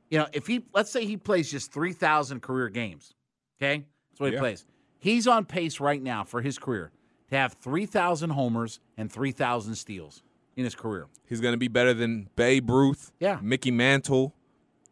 [0.09, 3.13] you know, if he, let's say he plays just 3,000 career games,
[3.61, 3.85] okay?
[4.11, 4.39] That's what he Yeah.
[4.41, 4.65] plays.
[4.99, 6.91] He's on pace right now for his career
[7.29, 10.23] to have 3,000 homers and 3,000 steals
[10.55, 11.07] in his career.
[11.27, 13.39] He's going to be better than Babe Ruth, Yeah.
[13.41, 14.33] Mickey Mantle,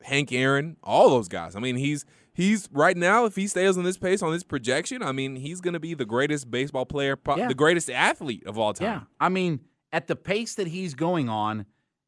[0.02, 1.56] Hank Aaron, all those guys.
[1.56, 5.02] I mean, he's he's right now if he stays on this pace on this projection,
[5.04, 7.48] I mean, he's going to be the greatest baseball player, pro- Yeah.
[7.48, 8.86] the greatest athlete of all time.
[8.88, 9.02] Yeah.
[9.20, 11.66] I mean, at the pace that he's going on,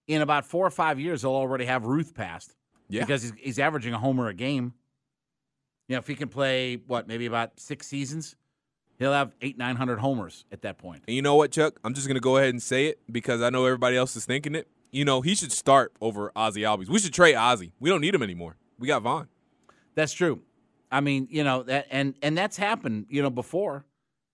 [0.07, 2.55] in about four or five years, he'll already have Ruth passed.
[2.89, 3.01] Yeah.
[3.01, 4.73] Because he's, he's averaging a homer a game.
[5.87, 8.35] You know, if he can play, what, maybe about six seasons,
[8.99, 11.03] he'll have eight, 900 homers at that point.
[11.07, 11.79] And you know what, Chuck?
[11.83, 14.25] I'm just going to go ahead and say it because I know everybody else is
[14.25, 14.67] thinking it.
[14.91, 16.87] You know, he should start over Ozzie Albies.
[16.87, 17.71] We should trade Ozzy.
[17.79, 18.57] We don't need him anymore.
[18.79, 19.27] We got Vaughn.
[19.95, 20.41] That's true.
[20.91, 23.85] I mean, you know that, and and that's happened, you know, before.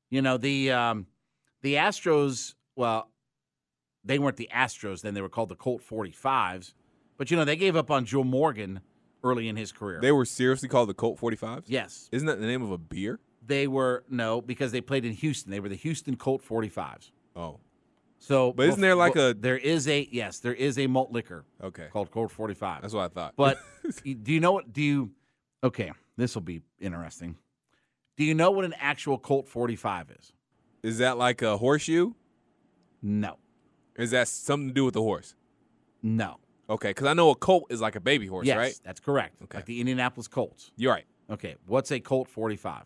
[0.10, 1.08] You know the um,
[1.62, 2.54] the Astros.
[2.76, 3.10] Well,
[4.04, 6.74] they weren't the Astros then; they were called the Colt 45s.
[7.18, 8.82] But you know, they gave up on Joe Morgan
[9.24, 10.00] early in his career.
[10.02, 11.64] They were seriously called the Colt 45s?
[11.68, 13.20] yes, Isn't that the name of a beer?
[13.46, 15.52] they were no because they played in Houston.
[15.52, 17.12] They were the Houston Colt 45s.
[17.36, 17.60] Oh.
[18.20, 21.12] So, But isn't there like well, a- there is a yes, there is a malt
[21.12, 21.88] liquor Okay.
[21.92, 22.82] called Colt 45.
[22.82, 23.34] That's what I thought.
[23.36, 23.58] But
[24.04, 24.72] do you know what?
[24.74, 25.12] Do you?
[25.64, 27.36] Okay, this will be interesting.
[28.18, 30.34] Do you know what an actual Colt 45 is?
[30.84, 32.14] is that like a horseshoe?
[33.04, 33.38] No,
[33.96, 35.36] Is that something to do with the horse?
[36.02, 36.38] no.
[36.70, 38.80] Okay, because I know a colt is like a baby horse, yes, right?
[38.86, 39.36] that's correct.
[39.44, 39.58] Okay.
[39.58, 40.72] Like the Indianapolis Colts.
[40.78, 41.04] You're right.
[41.30, 42.84] Okay, what's a Colt 45?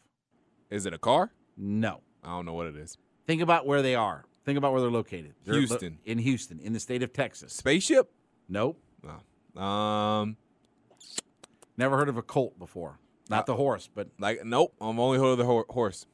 [0.71, 1.31] Is it a car?
[1.55, 2.01] No.
[2.23, 2.97] I don't know what it is.
[3.27, 4.25] Think about where they are.
[4.43, 5.35] Think about where they're located.
[5.43, 5.99] They're lo- Houston.
[6.03, 7.53] in Houston, in the state of Texas.
[7.53, 8.09] Spaceship?
[8.49, 8.79] Nope.
[9.03, 9.61] No.
[9.61, 10.35] Um,
[11.77, 12.99] Never heard of a Colt before.
[13.29, 14.73] Not Uh, the horse, but like nope.
[14.79, 16.05] I'm only heard of the ho- horse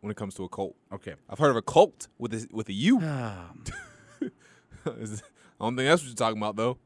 [0.00, 0.76] when it comes to a colt.
[0.92, 1.14] okay.
[1.28, 3.00] I've heard of a colt with a, with a U.
[4.98, 5.22] Is-
[5.60, 6.78] I don't think that's what you're talking about though.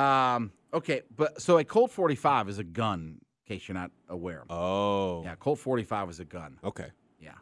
[0.00, 4.44] Um, okay, but so a Colt 45 is a gun, in case you're not aware.
[4.50, 5.22] Oh.
[5.24, 6.58] Yeah, Colt 45 is a gun.
[6.62, 6.88] Okay.
[7.18, 7.32] Yeah.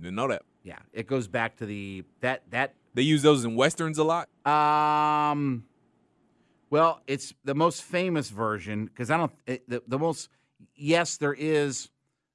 [0.00, 0.42] Didn't know that.
[0.64, 0.78] Yeah.
[0.92, 4.28] It goes back to the that that They use those in westerns a lot.
[4.44, 5.64] Um,
[6.70, 10.28] well, it's the most famous version because I don't it, the the most.
[10.74, 11.90] Yes, there is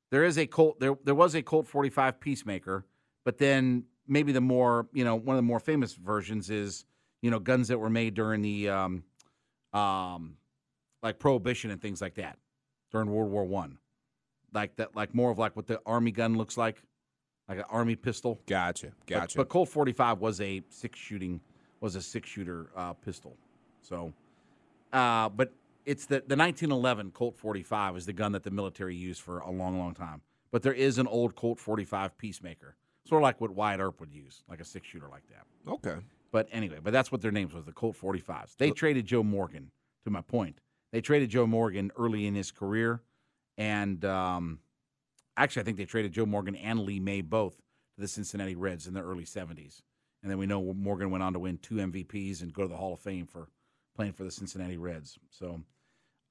[0.10, 2.86] there is a Colt there there was a Colt 45 Peacemaker,
[3.24, 6.86] but then maybe the more you know one of the more famous versions is
[7.22, 9.04] you know guns that were made during the um
[9.74, 10.36] um
[11.04, 12.38] like Prohibition and things like that
[12.92, 13.78] during World War One,
[14.54, 16.82] like that like more of like what the army gun looks like,
[17.50, 18.40] like an army pistol.
[18.46, 18.88] Gotcha.
[18.88, 19.38] But- Gotcha.
[19.40, 21.42] But, Colt 45 was a six shooting
[21.80, 23.36] was a six shooter uh, pistol.
[23.82, 24.14] So,
[24.94, 25.52] uh, but
[25.86, 29.52] it's the the 1911 Colt 45 is the gun that the military used for a
[29.52, 30.22] long, long time.
[30.52, 32.76] But there is an old Colt 45 Peacemaker,
[33.08, 35.72] sort of like what Wyatt Earp would use, like a six shooter like that.
[35.72, 36.02] okay.
[36.32, 38.56] But anyway, but that's what their names was the Colt 45s.
[38.58, 39.72] They traded Joe Morgan.
[40.06, 43.02] To my point, they traded Joe Morgan early in his career,
[43.58, 44.60] and um,
[45.38, 48.88] actually, I think they traded Joe Morgan and Lee May both to the Cincinnati Reds
[48.88, 49.82] in the early 70s.
[50.24, 52.78] And then we know Morgan went on to win two MVPs and go to the
[52.78, 53.50] Hall of Fame for
[53.96, 55.18] playing for the Cincinnati Reds.
[55.30, 55.62] So,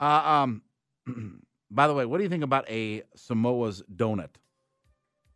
[0.01, 0.63] uh, um,
[1.71, 4.31] by the way, what do you think about a Samoa's donut?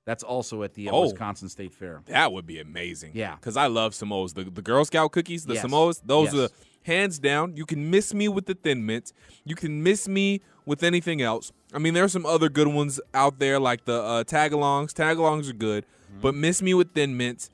[0.06, 1.02] That's also at the uh, Oh.
[1.02, 2.02] Wisconsin State Fair.
[2.06, 3.12] That would be amazing.
[3.14, 3.37] Yeah.
[3.37, 4.34] Because I love Samoas.
[4.34, 5.64] The, the Girl Scout cookies, the Yes.
[5.64, 6.50] Samoas, those Yes.
[6.50, 7.56] are hands down.
[7.56, 9.14] You can miss me with the Thin Mints.
[9.46, 11.52] You can miss me with anything else.
[11.72, 14.92] I mean, there are some other good ones out there like the uh, Tagalongs.
[14.92, 16.20] Tagalongs are good, Mm-hmm.
[16.20, 17.48] but miss me with Thin Mints.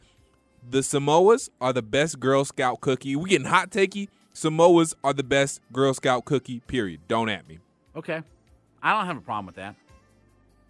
[0.68, 3.14] The Samoas are the best Girl Scout cookie.
[3.16, 4.08] We getting hot takey.
[4.40, 7.00] Samoas are the best Girl Scout cookie, period.
[7.08, 7.58] Don't at me.
[7.94, 8.22] Okay.
[8.82, 9.74] I don't have a problem with that.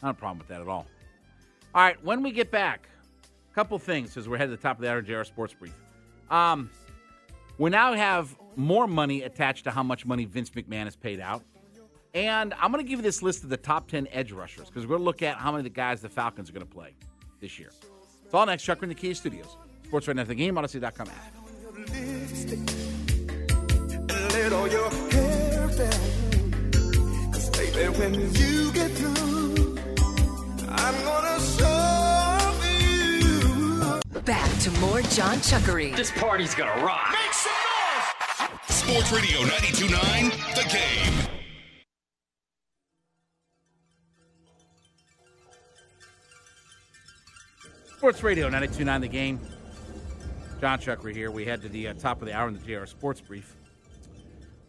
[0.03, 0.89] Have a problem with that at all.
[1.73, 2.89] All right, when we get back,
[3.49, 5.75] a couple things as we're headed to the top of the hour, JR Sports Brief.
[6.31, 6.69] Um,
[7.59, 11.45] we now have more money attached to how much money Vince McMahon has paid out.
[12.13, 14.85] And I'm going to give you this list of the top 10 edge rushers because
[14.85, 16.73] we're going to look at how many of the guys the Falcons are going to
[16.73, 16.93] play
[17.39, 17.71] this year.
[18.25, 18.65] It's all next.
[18.65, 19.57] Chuck, in the Kia Studios.
[19.85, 22.80] Sports right now, the game, Odyssey.com app.
[24.33, 27.31] Let all your hair down.
[27.33, 29.77] Cause baby, when you get through,
[30.69, 34.21] I'm gonna show you.
[34.23, 35.97] Back to more John Chuckery.
[35.97, 37.11] This party's gonna rock.
[37.11, 38.51] Make some noise!
[38.69, 41.31] Sports Radio 92.9, The Game.
[47.97, 49.41] Sports Radio 929 The Game.
[50.61, 51.31] John Chuckery here.
[51.31, 53.57] We head to the uh, top of the hour in the JR Sports Brief.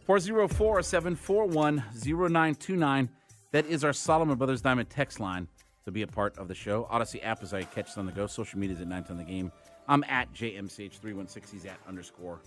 [0.06, 3.10] 404 741 0929.
[3.52, 5.48] That is our Solomon Brothers Diamond text line
[5.86, 6.88] to be a part of the show.
[6.90, 8.28] Odyssey app is I catch us on the go.
[8.28, 9.52] Social media is at 910 The Game.
[9.88, 11.52] I'm at JMCH316.
[11.52, 12.40] He's at underscore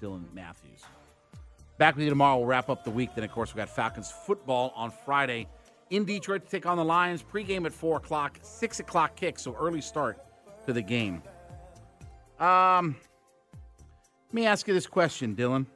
[0.00, 0.82] Dylan Matthews.
[1.78, 2.38] Back with you tomorrow.
[2.38, 3.10] We'll wrap up the week.
[3.14, 5.48] Then, of course, we got Falcons football on Friday
[5.90, 7.22] in Detroit to take on the Lions.
[7.22, 10.18] Pregame at 4 o'clock, 6 o'clock kick, so early start
[10.66, 11.22] to the game.
[12.38, 12.96] Um,
[14.28, 15.66] let me ask you this question, Dylan.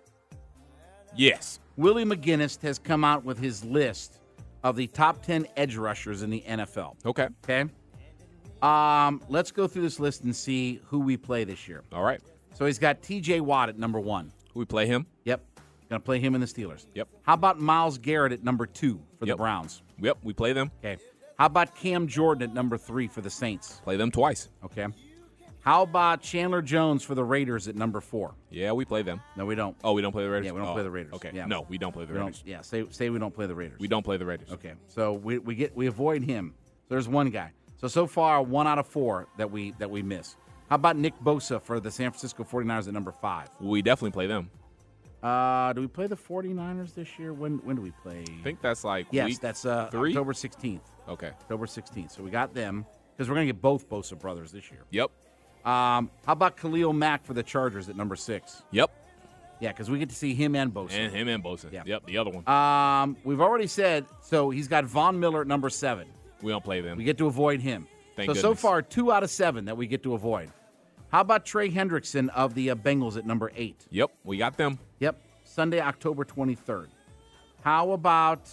[1.16, 1.60] Yes.
[1.76, 4.20] Willie McGinest has come out with his list
[4.64, 6.94] of the top 10 edge rushers in the NFL.
[7.04, 7.28] Okay.
[7.44, 7.64] Okay.
[8.62, 11.82] Um, let's go through this list and see who we play this year.
[11.92, 12.20] All right.
[12.54, 14.32] So he's got TJ Watt at number one.
[14.54, 15.06] We play him.
[15.24, 15.42] Yep.
[15.90, 16.86] Gonna play him in the Steelers.
[16.94, 17.08] Yep.
[17.22, 19.34] How about Myles Garrett at number two for Yep.
[19.34, 19.82] the Browns?
[20.00, 20.70] Yep, we play them.
[20.82, 21.00] Okay.
[21.38, 23.80] How about Cam Jordan at number three for the Saints?
[23.84, 24.48] Play them twice.
[24.64, 24.86] Okay.
[25.66, 28.36] How about Chandler Jones for the Raiders at number four?
[28.50, 29.20] Yeah, we play them.
[29.34, 29.76] No, we don't.
[29.82, 30.46] Oh, we don't play the Raiders.
[30.46, 31.12] Yeah, we don't Oh, play the Raiders.
[31.14, 31.32] Okay.
[31.34, 31.46] Yeah.
[31.46, 32.40] No, we don't play the We Raiders.
[32.46, 33.80] yeah, say say we don't play the Raiders.
[33.80, 34.52] We don't play the Raiders.
[34.52, 34.74] Okay.
[34.86, 36.54] So we, we get we avoid him.
[36.84, 37.50] So there's one guy.
[37.78, 40.36] So so far one out of four that we that we miss.
[40.70, 43.48] How about Nick Bosa for the San Francisco 49ers at number five?
[43.58, 44.50] We definitely play them.
[45.20, 47.32] Uh, do we play the 49ers this year?
[47.32, 48.22] When when do we play?
[48.22, 50.10] I think that's like yes, week that's uh, three?
[50.10, 50.80] October 16th.
[51.08, 51.26] Okay.
[51.28, 52.12] October 16th.
[52.12, 54.82] So we got them because we're going to get both Bosa brothers this year.
[54.90, 55.10] Yep.
[55.66, 58.62] Um, how about Khalil Mack for the Chargers at number six?
[58.70, 58.90] Yep.
[59.58, 60.92] Yeah, because we get to see him and Bosa.
[60.92, 61.72] And him and Bosa.
[61.72, 61.82] Yeah.
[61.84, 62.06] Yep.
[62.06, 62.46] The other one.
[62.48, 64.50] Um, we've already said so.
[64.50, 66.06] He's got Von Miller at number seven.
[66.42, 66.96] we don't play them.
[66.98, 67.88] We get to avoid him.
[68.16, 70.50] Thank so so far, two out of seven that we get to avoid.
[71.08, 73.86] How about Trey Hendrickson of the uh, Bengals at number eight?
[73.90, 74.10] Yep.
[74.24, 74.78] We got them.
[75.00, 76.88] Yep, Sunday, October twenty third.
[77.62, 78.48] How about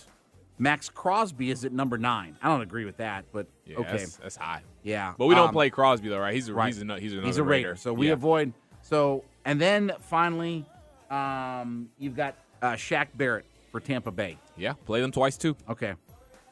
[0.59, 2.37] Maxx Crosby is at number nine?
[2.41, 4.61] I don't agree with that, but Yeah, okay, That's, that's high.
[4.83, 5.13] yeah.
[5.17, 6.33] But we don't Um, play Crosby though, right?
[6.33, 6.73] He's a right.
[6.73, 8.13] he's, a, he's He's a Raider, so we Yeah.
[8.13, 8.53] avoid.
[8.81, 10.65] So and then finally,
[11.09, 14.37] um, you've got uh, Shaq Barrett for Tampa Bay.
[14.55, 15.55] Yeah, play them twice too.
[15.69, 15.93] Okay.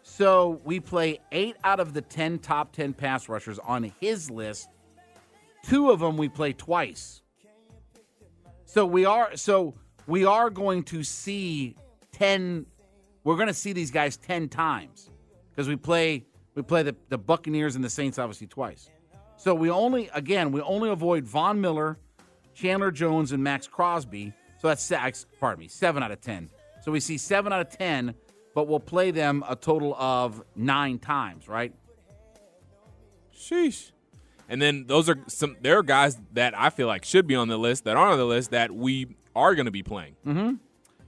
[0.04, 4.68] So we play eight out of the 10 top 10 pass rushers on his list.
[5.64, 7.22] Two of them we play twice.
[8.66, 9.76] So we are so
[10.08, 11.76] we are going to see
[12.14, 12.66] 10
[13.24, 15.10] we're going to see these guys 10 times
[15.52, 18.90] because we play we play the, the Buccaneers and the Saints obviously twice.
[19.38, 21.98] So we only again, we only avoid Von Miller,
[22.54, 24.34] Chandler Jones and Maxx Crosby.
[24.60, 26.50] So that's six, pardon me, 7 out of 10.
[26.82, 28.14] So we see 7 out of 10
[28.54, 31.74] but we'll play them a total of nine times, right?
[33.36, 33.92] Sheesh.
[34.50, 35.56] And then those are some.
[35.62, 38.18] There are guys that I feel like should be on the list that aren't on
[38.18, 40.16] the list that we are going to be playing.
[40.26, 40.56] Mm-hmm.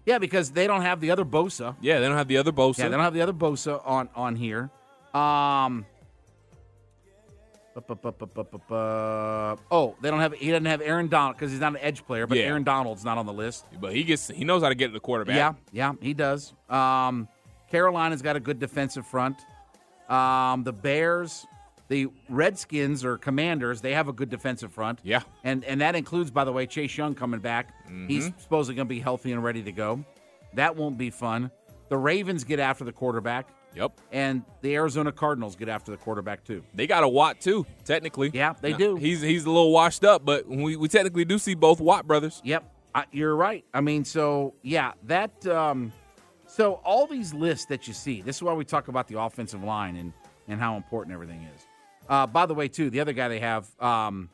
[0.05, 1.75] Yeah, because they don't have the other Bosa.
[1.81, 2.79] Yeah, they don't have the other Bosa.
[2.79, 4.69] Yeah, they don't have the other Bosa on on here.
[5.13, 5.85] Um.
[9.71, 10.33] Oh, they don't have.
[10.33, 12.27] He doesn't have Aaron Donald because he's not an edge player.
[12.27, 12.45] But Yeah.
[12.45, 13.65] Aaron Donald's not on the list.
[13.79, 14.27] But he gets.
[14.27, 15.35] He knows how to get to the quarterback.
[15.35, 16.53] Yeah, yeah, he does.
[16.69, 17.27] Um,
[17.71, 19.37] Carolina's got a good defensive front.
[20.09, 21.47] Um, the Bears,
[21.93, 24.99] the Redskins or Commanders, they have a good defensive front.
[25.03, 25.21] Yeah.
[25.43, 27.71] and and that includes, by the way, Chase Young coming back.
[28.07, 28.41] He's Mhm.
[28.41, 30.03] supposedly going to be healthy and ready to go.
[30.55, 31.51] That won't be fun.
[31.89, 33.47] The Ravens get after the quarterback.
[33.75, 33.99] Yep.
[34.11, 36.63] And the Arizona Cardinals get after the quarterback too.
[36.73, 38.31] They got a Watt too, technically.
[38.33, 38.95] Yeah, they Now, do.
[38.95, 42.41] He's he's a little washed up, but we, we technically do see both Watt brothers.
[42.43, 42.63] Yep,
[42.95, 43.63] I, you're right.
[43.73, 45.45] I mean, so yeah, that.
[45.45, 45.91] Um,
[46.47, 49.63] so all these lists that you see, this is why we talk about the offensive
[49.63, 50.13] line and
[50.47, 51.65] and how important everything is.
[52.07, 54.29] Uh, by the way, too, the other guy they have, um,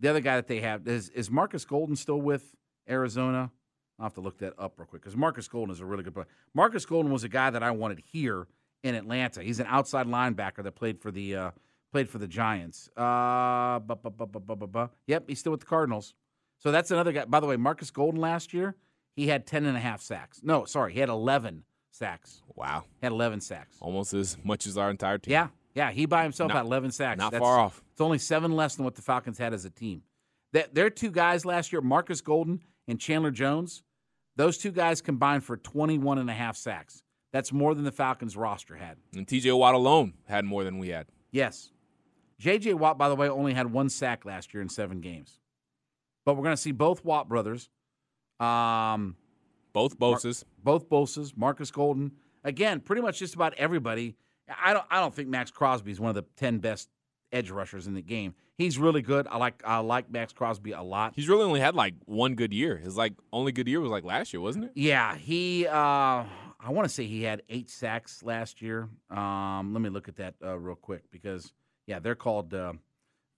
[0.00, 2.54] the other guy that they have is is Marcus Golden still with
[2.88, 3.50] Arizona?
[3.98, 6.12] I'll have to look that up real quick because Marcus Golden is a really good
[6.14, 6.26] player.
[6.54, 8.46] Marcus Golden was a guy that I wanted here
[8.82, 9.42] in Atlanta.
[9.42, 11.50] He's an outside linebacker that played for the uh,
[11.92, 12.90] played for the Giants.
[12.96, 16.14] Uh, bu- bu- bu- bu- bu- bu- bu- Yep, he's still with the Cardinals.
[16.58, 17.24] So that's another guy.
[17.24, 18.76] By the way, Marcus Golden last year,
[19.14, 20.40] he had 10 and a half sacks.
[20.42, 22.42] No, sorry, he had 11 sacks.
[22.54, 22.84] Wow.
[23.02, 23.76] Had 11 sacks.
[23.80, 25.32] Almost as much as our entire team.
[25.32, 27.18] Yeah, yeah, he by himself Not- had 11 sacks.
[27.18, 27.80] not That's- far off.
[27.92, 30.02] It's only seven less than what the Falcons had as a team.
[30.52, 33.82] That Their two guys last year, Marcus Golden and Chandler Jones,
[34.34, 37.02] those two guys combined for 21 and a half sacks.
[37.32, 38.96] That's more than the Falcons roster had.
[39.14, 41.06] And TJ Watt alone had more than we had.
[41.30, 41.70] Yes.
[42.38, 42.74] J.J.
[42.74, 45.40] Watt, by the way, only had one sack last year in seven games.
[46.24, 47.70] But we're going to see both Watt brothers.
[48.40, 49.16] Um,
[49.72, 50.44] both Boses.
[50.62, 52.12] both Boses, Marcus Golden.
[52.44, 54.16] Again, pretty much just about everybody.
[54.48, 54.84] I don't.
[54.90, 56.88] I don't think Maxx Crosby is one of the ten best
[57.32, 58.34] edge rushers in the game.
[58.56, 59.26] He's really good.
[59.28, 59.62] I like.
[59.64, 61.12] I like Maxx Crosby a lot.
[61.16, 62.76] He's really only had like one good year.
[62.76, 64.72] His like only good year was like last year, wasn't it?
[64.74, 65.66] Yeah, he.
[65.66, 66.24] Uh,
[66.58, 68.88] I want to say he had eight sacks last year.
[69.10, 71.52] Um, let me look at that uh, real quick because
[71.86, 72.54] yeah, they're called.
[72.54, 72.74] Uh,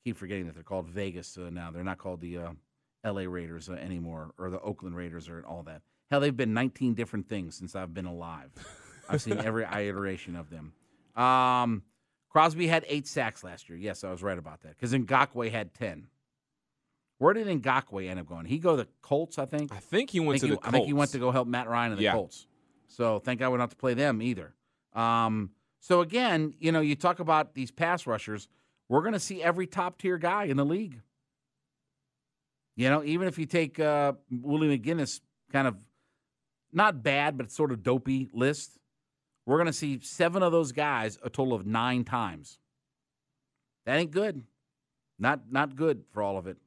[0.05, 1.71] keep forgetting that they're called Vegas uh, now.
[1.71, 2.53] They're not called the uh,
[3.05, 3.27] L.A.
[3.27, 5.83] Raiders uh, anymore or the Oakland Raiders or all that.
[6.11, 8.51] Hell, they've been 19 different things since I've been alive.
[9.09, 10.73] I've seen every iteration of them.
[11.19, 11.83] Um,
[12.31, 13.79] Crosby had eight sacks last year.
[13.79, 16.07] Yes, I was right about that because Ngakoue had 10.
[17.19, 18.45] Where did Ngakoue end up going?
[18.47, 19.73] He go to the Colts, I think.
[19.73, 21.49] I think he went think to he- the I think he went to go help
[21.49, 22.13] Matt Ryan and the Yeah.
[22.13, 22.47] Colts.
[22.87, 24.55] So thank God we don't have to play them either.
[24.95, 25.51] Um,
[25.81, 28.49] So again, you know, you talk about these pass rushers,
[28.89, 31.01] we're going to see every top tier guy in the league.
[32.77, 35.21] You know, even if you take uh, Willie McGinest,
[35.53, 35.77] kind of
[36.73, 38.79] not bad, but sort of dopey list,
[39.49, 42.59] we're going to see seven of those guys a total of nine times.
[43.87, 44.43] That ain't good.
[45.19, 46.59] Not not good for all of it.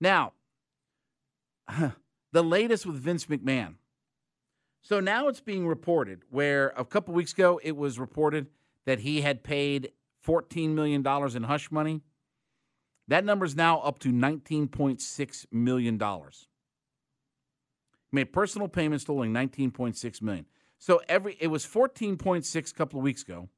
[0.00, 0.32] Now,
[2.32, 3.74] the latest with Vince McMahon.
[4.80, 8.46] So now it's being reported where a couple weeks ago it was reported
[8.86, 9.92] that he had paid
[10.26, 12.00] $14 million in hush money.
[13.08, 16.00] That number is now up to $19.6 million.
[16.00, 16.46] He
[18.10, 20.46] made personal payments totaling $19.6 million.
[20.78, 23.48] So every it was 14.6 a couple of weeks ago.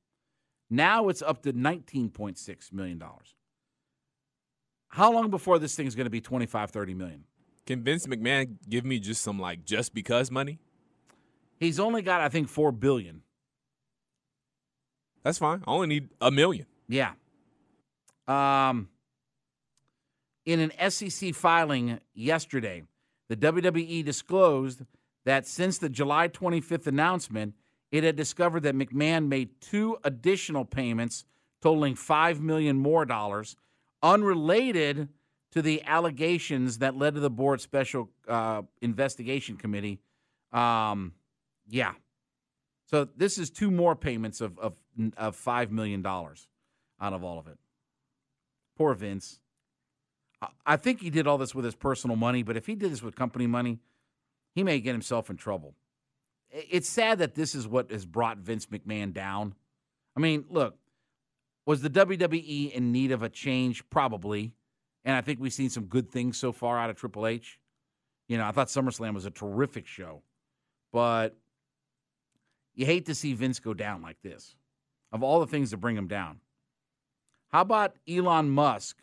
[0.70, 3.34] Now it's up to 19.6 million dollars.
[4.88, 7.24] How long before this thing is going to be 25, 30 million?
[7.66, 10.58] Can Vince McMahon give me just some like just because money?
[11.58, 13.22] He's only got I think 4 billion.
[15.24, 15.62] That's fine.
[15.66, 16.66] I only need a million.
[16.88, 17.12] Yeah.
[18.26, 18.88] Um
[20.46, 22.84] in an SEC filing yesterday,
[23.28, 24.80] the WWE disclosed
[25.28, 27.54] that since the July 25th announcement,
[27.92, 31.26] it had discovered that McMahon made two additional payments
[31.60, 33.54] totaling 5 million more dollars
[34.02, 35.10] unrelated
[35.50, 40.00] to the allegations that led to the board special uh, investigation committee.
[40.50, 41.12] Um,
[41.68, 41.92] yeah.
[42.86, 44.76] So this is two more payments of, of,
[45.18, 46.38] of $5 million out
[47.00, 47.58] of all of it.
[48.78, 49.40] Poor Vince.
[50.64, 53.02] I think he did all this with his personal money, but if he did this
[53.02, 53.80] with company money,
[54.58, 55.76] he may get himself in trouble.
[56.50, 59.54] It's sad that this is what has brought Vince McMahon down.
[60.16, 60.76] I mean, look,
[61.64, 63.88] was the WWE in need of a change?
[63.88, 64.52] Probably.
[65.04, 67.60] And I think we've seen some good things so far out of Triple H.
[68.26, 70.22] You know, I thought SummerSlam was a terrific show,
[70.92, 71.36] but
[72.74, 74.56] you hate to see Vince go down like this.
[75.12, 76.40] Of all the things to bring him down,
[77.52, 78.96] how about Elon Musk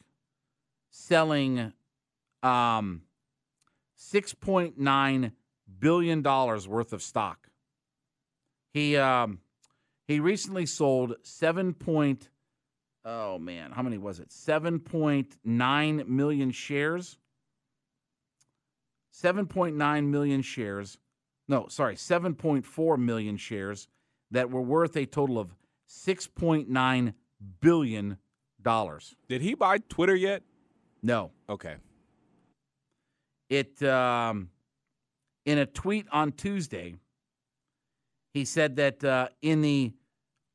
[0.91, 1.72] selling
[2.43, 3.03] um,
[3.97, 5.32] $6.9
[5.80, 7.49] billion dollars worth of stock.
[8.74, 9.39] He um,
[10.07, 11.74] he recently sold 7.
[11.74, 12.30] Point,
[13.03, 14.30] oh man, how many was it?
[14.30, 17.18] 7.9 million shares.
[19.13, 20.97] 7.9 million shares.
[21.47, 23.88] No, sorry, 7.4 million shares
[24.32, 25.55] that were worth a total of
[25.89, 27.13] 6.9
[27.61, 28.18] billion
[28.61, 29.16] dollars.
[29.30, 30.43] Did he buy Twitter yet?
[31.01, 31.32] No.
[31.47, 31.76] Okay.
[33.49, 34.49] It um,
[35.46, 36.96] in a tweet on Tuesday,
[38.34, 39.93] he said that uh, in the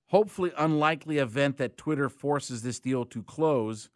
[0.09, 3.89] hopefully unlikely event that Twitter forces this deal to close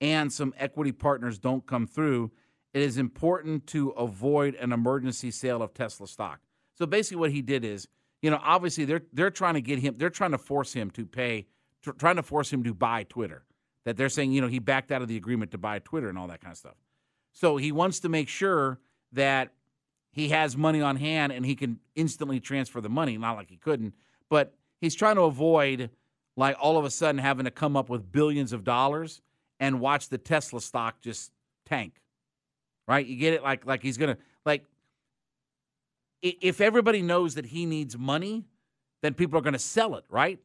[0.00, 2.30] and some equity partners don't come through,
[2.72, 6.40] it is important to avoid an emergency sale of Tesla stock.
[6.74, 7.88] So basically, what he did is,
[8.22, 11.06] you know, obviously they're they're trying to get him, they're trying to force him to
[11.06, 11.46] pay,
[11.82, 13.44] tr- trying to force him to buy Twitter.
[13.84, 16.18] That they're saying, you know, he backed out of the agreement to buy Twitter and
[16.18, 16.76] all that kind of stuff.
[17.32, 18.80] So he wants to make sure
[19.12, 19.52] that
[20.16, 23.18] he has money on hand and he can instantly transfer the money.
[23.18, 23.92] Not like he couldn't,
[24.30, 25.90] but he's trying to avoid
[26.38, 29.20] like all of a sudden having to come up with billions of dollars
[29.60, 31.32] and watch the Tesla stock just
[31.66, 32.00] tank.
[32.88, 33.04] Right?
[33.04, 33.42] You get it?
[33.42, 34.64] Like like he's gonna like
[36.22, 38.46] if everybody knows that he needs money,
[39.02, 40.38] then people are gonna sell it, right?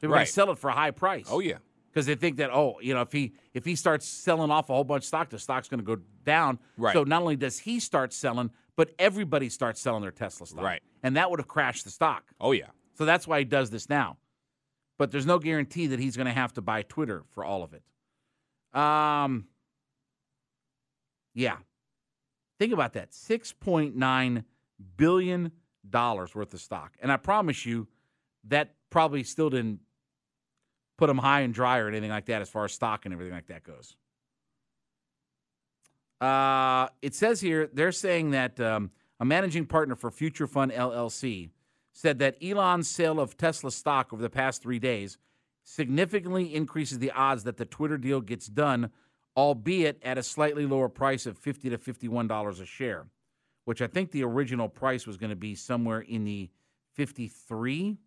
[0.00, 0.16] They're right.
[0.16, 1.26] gonna sell it for a high price.
[1.30, 1.58] Oh yeah
[1.92, 4.74] because they think that oh you know if he if he starts selling off a
[4.74, 7.60] whole bunch of stock the stock's going to go down right so not only does
[7.60, 10.62] he start selling but everybody starts selling their tesla stock.
[10.62, 10.82] Right.
[11.02, 12.24] And that would have crashed the stock.
[12.40, 12.68] Oh yeah.
[12.94, 14.18] So that's why he does this now.
[14.98, 17.74] But there's no guarantee that he's going to have to buy twitter for all of
[17.74, 17.82] it.
[18.78, 19.46] Um
[21.34, 21.56] yeah.
[22.58, 23.10] Think about that.
[23.10, 24.44] 6.9
[24.96, 25.52] billion
[25.88, 26.96] dollars worth of stock.
[27.00, 27.86] And i promise you
[28.48, 29.80] that probably still didn't
[30.96, 33.34] put them high and dry or anything like that as far as stock and everything
[33.34, 33.96] like that goes.
[36.24, 41.50] Uh, it says here they're saying that um, a managing partner for Future Fund LLC
[41.92, 45.18] said that Elon's sale of Tesla stock over the past three days
[45.64, 48.90] significantly increases the odds that the Twitter deal gets done,
[49.36, 53.06] albeit at a slightly lower price of fifty to fifty-one dollars a share,
[53.66, 56.48] which I think the original price was going to be somewhere in the
[56.94, 57.98] fifty-three.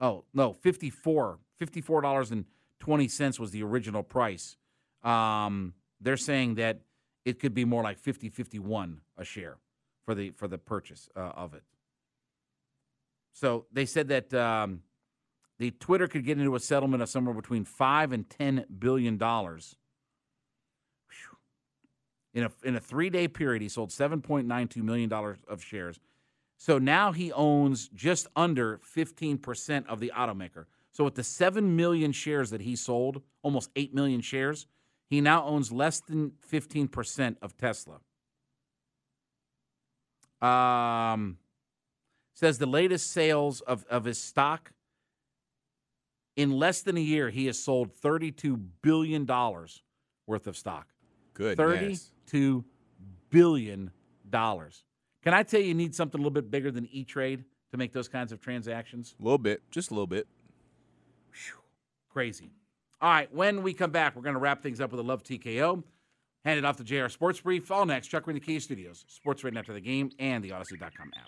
[0.00, 4.58] Oh no, fifty-four $54.20 was the original price.
[5.02, 6.80] Um, they're saying that
[7.26, 9.58] it could be more like 50 51 a share
[10.06, 11.64] for the for the purchase uh, of it.
[13.32, 14.82] So they said that um,
[15.58, 19.76] the Twitter could get into a settlement of somewhere between five and ten billion dollars.
[22.32, 25.38] In a in a three day period, he sold seven point nine two million dollars
[25.48, 25.98] of shares.
[26.58, 30.64] So now he owns just under 15% of the automaker.
[30.90, 34.66] So with the 7 million shares that he sold, almost 8 million shares,
[35.08, 38.00] he now owns less than 15% of Tesla.
[40.42, 41.38] Um,
[42.34, 44.72] says the latest sales of, of his stock
[46.36, 49.26] in less than a year, he has sold $32 billion
[50.26, 50.88] worth of stock.
[51.32, 51.56] Good.
[51.58, 52.64] $32
[53.30, 53.90] billion.
[54.30, 57.78] Can I tell you, you need something a little bit bigger than E Trade to
[57.78, 59.14] make those kinds of transactions?
[59.18, 60.26] A little bit, just a little bit.
[61.32, 61.60] Whew,
[62.10, 62.50] crazy.
[63.00, 65.22] All right, when we come back, we're going to wrap things up with a Love
[65.22, 65.82] TKO.
[66.44, 67.70] Hand it off to JR Sports Brief.
[67.70, 71.10] All next, Chuck in the Key Studios, Sports Radio after the game, and the Audacy.com
[71.16, 71.26] app.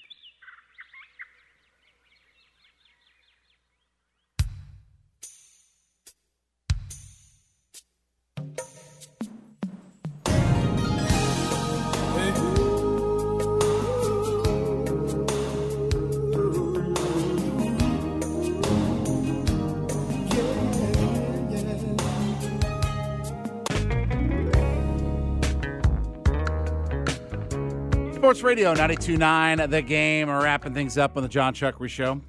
[28.28, 30.28] Sports Radio 929 The Game.
[30.28, 32.20] We're wrapping things up on the John Chuckery Show.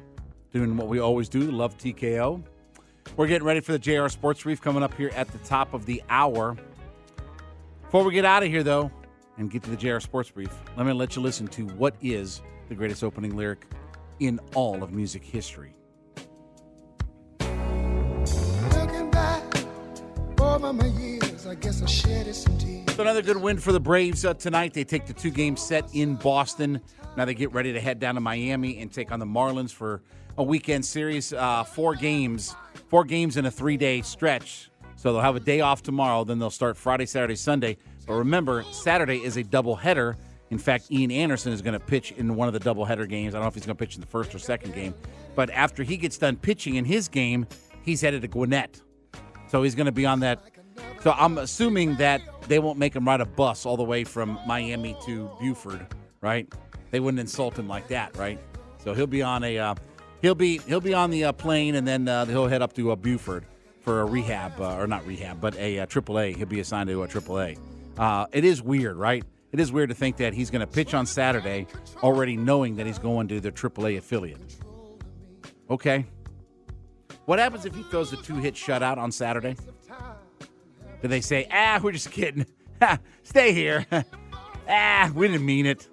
[0.54, 2.42] Doing what we always do, Love TKO.
[3.18, 5.86] We're getting ready for the JR Sports Brief coming up here at the top of
[5.86, 6.56] the hour.
[7.82, 8.90] Before we get out of here, though,
[9.38, 12.44] and get to the JR Sports Brief, let me let you listen to what is
[12.70, 13.66] the greatest opening lyric
[14.22, 15.76] in all of music history.
[17.42, 19.44] Looking back
[20.40, 21.19] over my years,
[21.50, 22.96] I guess I shedded some tears.
[22.96, 24.72] So another good win for the Braves uh, tonight.
[24.72, 26.80] They take the two game set in Boston.
[27.18, 30.04] Now they get ready to head down to Miami and take on the Marlins for
[30.38, 31.34] a weekend series.
[31.34, 32.56] Uh, four games,
[32.88, 34.70] four games in a three day stretch.
[34.96, 36.24] So they'll have a day off tomorrow.
[36.24, 37.78] Then they'll start Friday, Saturday, Sunday.
[38.06, 40.18] But remember, Saturday is a doubleheader.
[40.52, 43.34] In fact, Ian Anderson is going to pitch in one of the doubleheader games.
[43.34, 44.94] I don't know if he's going to pitch in the first or second game.
[45.34, 47.48] But after he gets done pitching in his game,
[47.82, 48.82] he's headed to Gwinnett.
[49.48, 50.44] So he's going to be on that.
[51.02, 54.40] So I'm assuming that they won't make him ride a bus all the way from
[54.46, 55.86] Miami to Buford,
[56.22, 56.52] right?
[56.92, 58.40] They wouldn't insult him like that, right?
[58.84, 59.76] So he'll be on a uh,
[60.22, 62.92] he'll be he'll be on the uh, plane and then uh, he'll head up to
[62.92, 63.46] uh, Buford
[63.82, 66.36] for a rehab uh, or not rehab, but a uh, AAA.
[66.36, 67.58] He'll be assigned to a AAA.
[67.98, 69.24] Uh, it is weird, right?
[69.52, 71.66] It is weird to think that he's going to pitch on Saturday,
[72.04, 74.40] already knowing that he's going to the AAA affiliate.
[75.70, 76.06] Okay.
[77.26, 79.56] What happens if he throws a two-hit shutout on Saturday?
[81.02, 82.46] Do they say, ah, we're just kidding.
[83.24, 83.86] Stay here.
[84.70, 85.88] ah, we didn't mean it.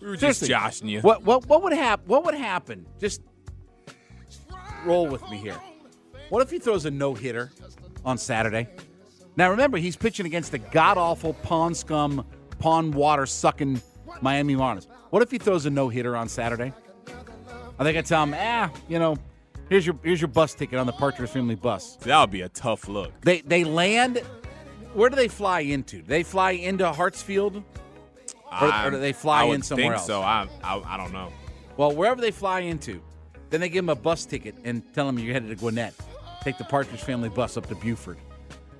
[0.00, 1.00] We were just Seriously, joshing you.
[1.00, 2.06] What what what would happen?
[2.06, 2.86] What would happen?
[3.00, 3.22] Just
[4.84, 5.58] roll with me here.
[6.28, 7.50] What if he throws a no hitter
[8.04, 8.68] on Saturday?
[9.36, 12.24] Now remember, he's pitching against the god awful pond scum,
[12.58, 13.80] pond water sucking
[14.20, 14.86] Miami Marlins.
[15.10, 16.72] What if he throws a no hitter on Saturday?
[17.78, 19.16] I think I tell him, ah, you know,
[19.68, 21.96] here's your here's your bus ticket on the Partridge Family bus.
[21.96, 23.12] That would be a tough look.
[23.22, 24.22] They they land.
[24.96, 25.96] Where do they fly into?
[25.98, 27.62] Do they fly into Hartsfield,
[28.60, 30.06] or, or do they fly I in somewhere think else?
[30.06, 31.30] So I, I I don't know.
[31.76, 33.02] Well, wherever they fly into,
[33.50, 35.94] then they give them a bus ticket and tell them you're headed to Gwinnett.
[36.42, 38.18] Take the Partridge Family bus up to Buford.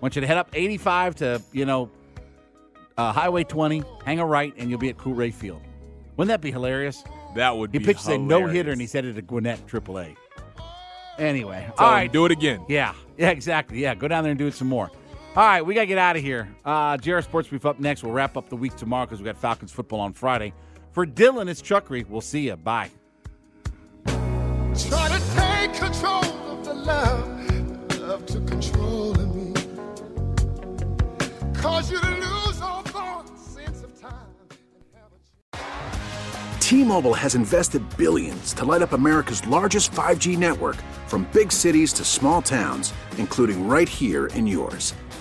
[0.00, 1.90] want you to head up 85 to you know
[2.96, 5.60] uh, Highway 20, hang a right, and you'll be at Coolray Field.
[6.16, 7.04] Wouldn't that be hilarious?
[7.34, 8.72] That would He be pitches a no hitter hilarious.
[8.72, 10.16] and he's headed to Gwinnett AAA.
[11.18, 12.64] Anyway, all him, do it again.
[12.68, 13.78] Yeah, yeah, exactly.
[13.80, 14.90] Yeah, go down there and do it some more.
[15.36, 16.48] All right, we got to get out of here.
[16.64, 18.02] Uh, JR Sports Brief up next.
[18.02, 20.54] We'll wrap up the week tomorrow because we got Falcons football on Friday.
[20.92, 22.08] For Dylan, it's Chuckery.
[22.08, 22.56] We'll see you.
[22.56, 22.88] Bye.
[24.06, 24.14] Try
[24.74, 27.48] to take control of the love,
[27.88, 29.52] the love to control me.
[31.52, 34.32] Cause you to lose all thought, sense of time.
[36.60, 40.76] T-Mobile has invested billions to light up America's largest 5G network
[41.08, 44.94] from big cities to small towns, including right here in yours.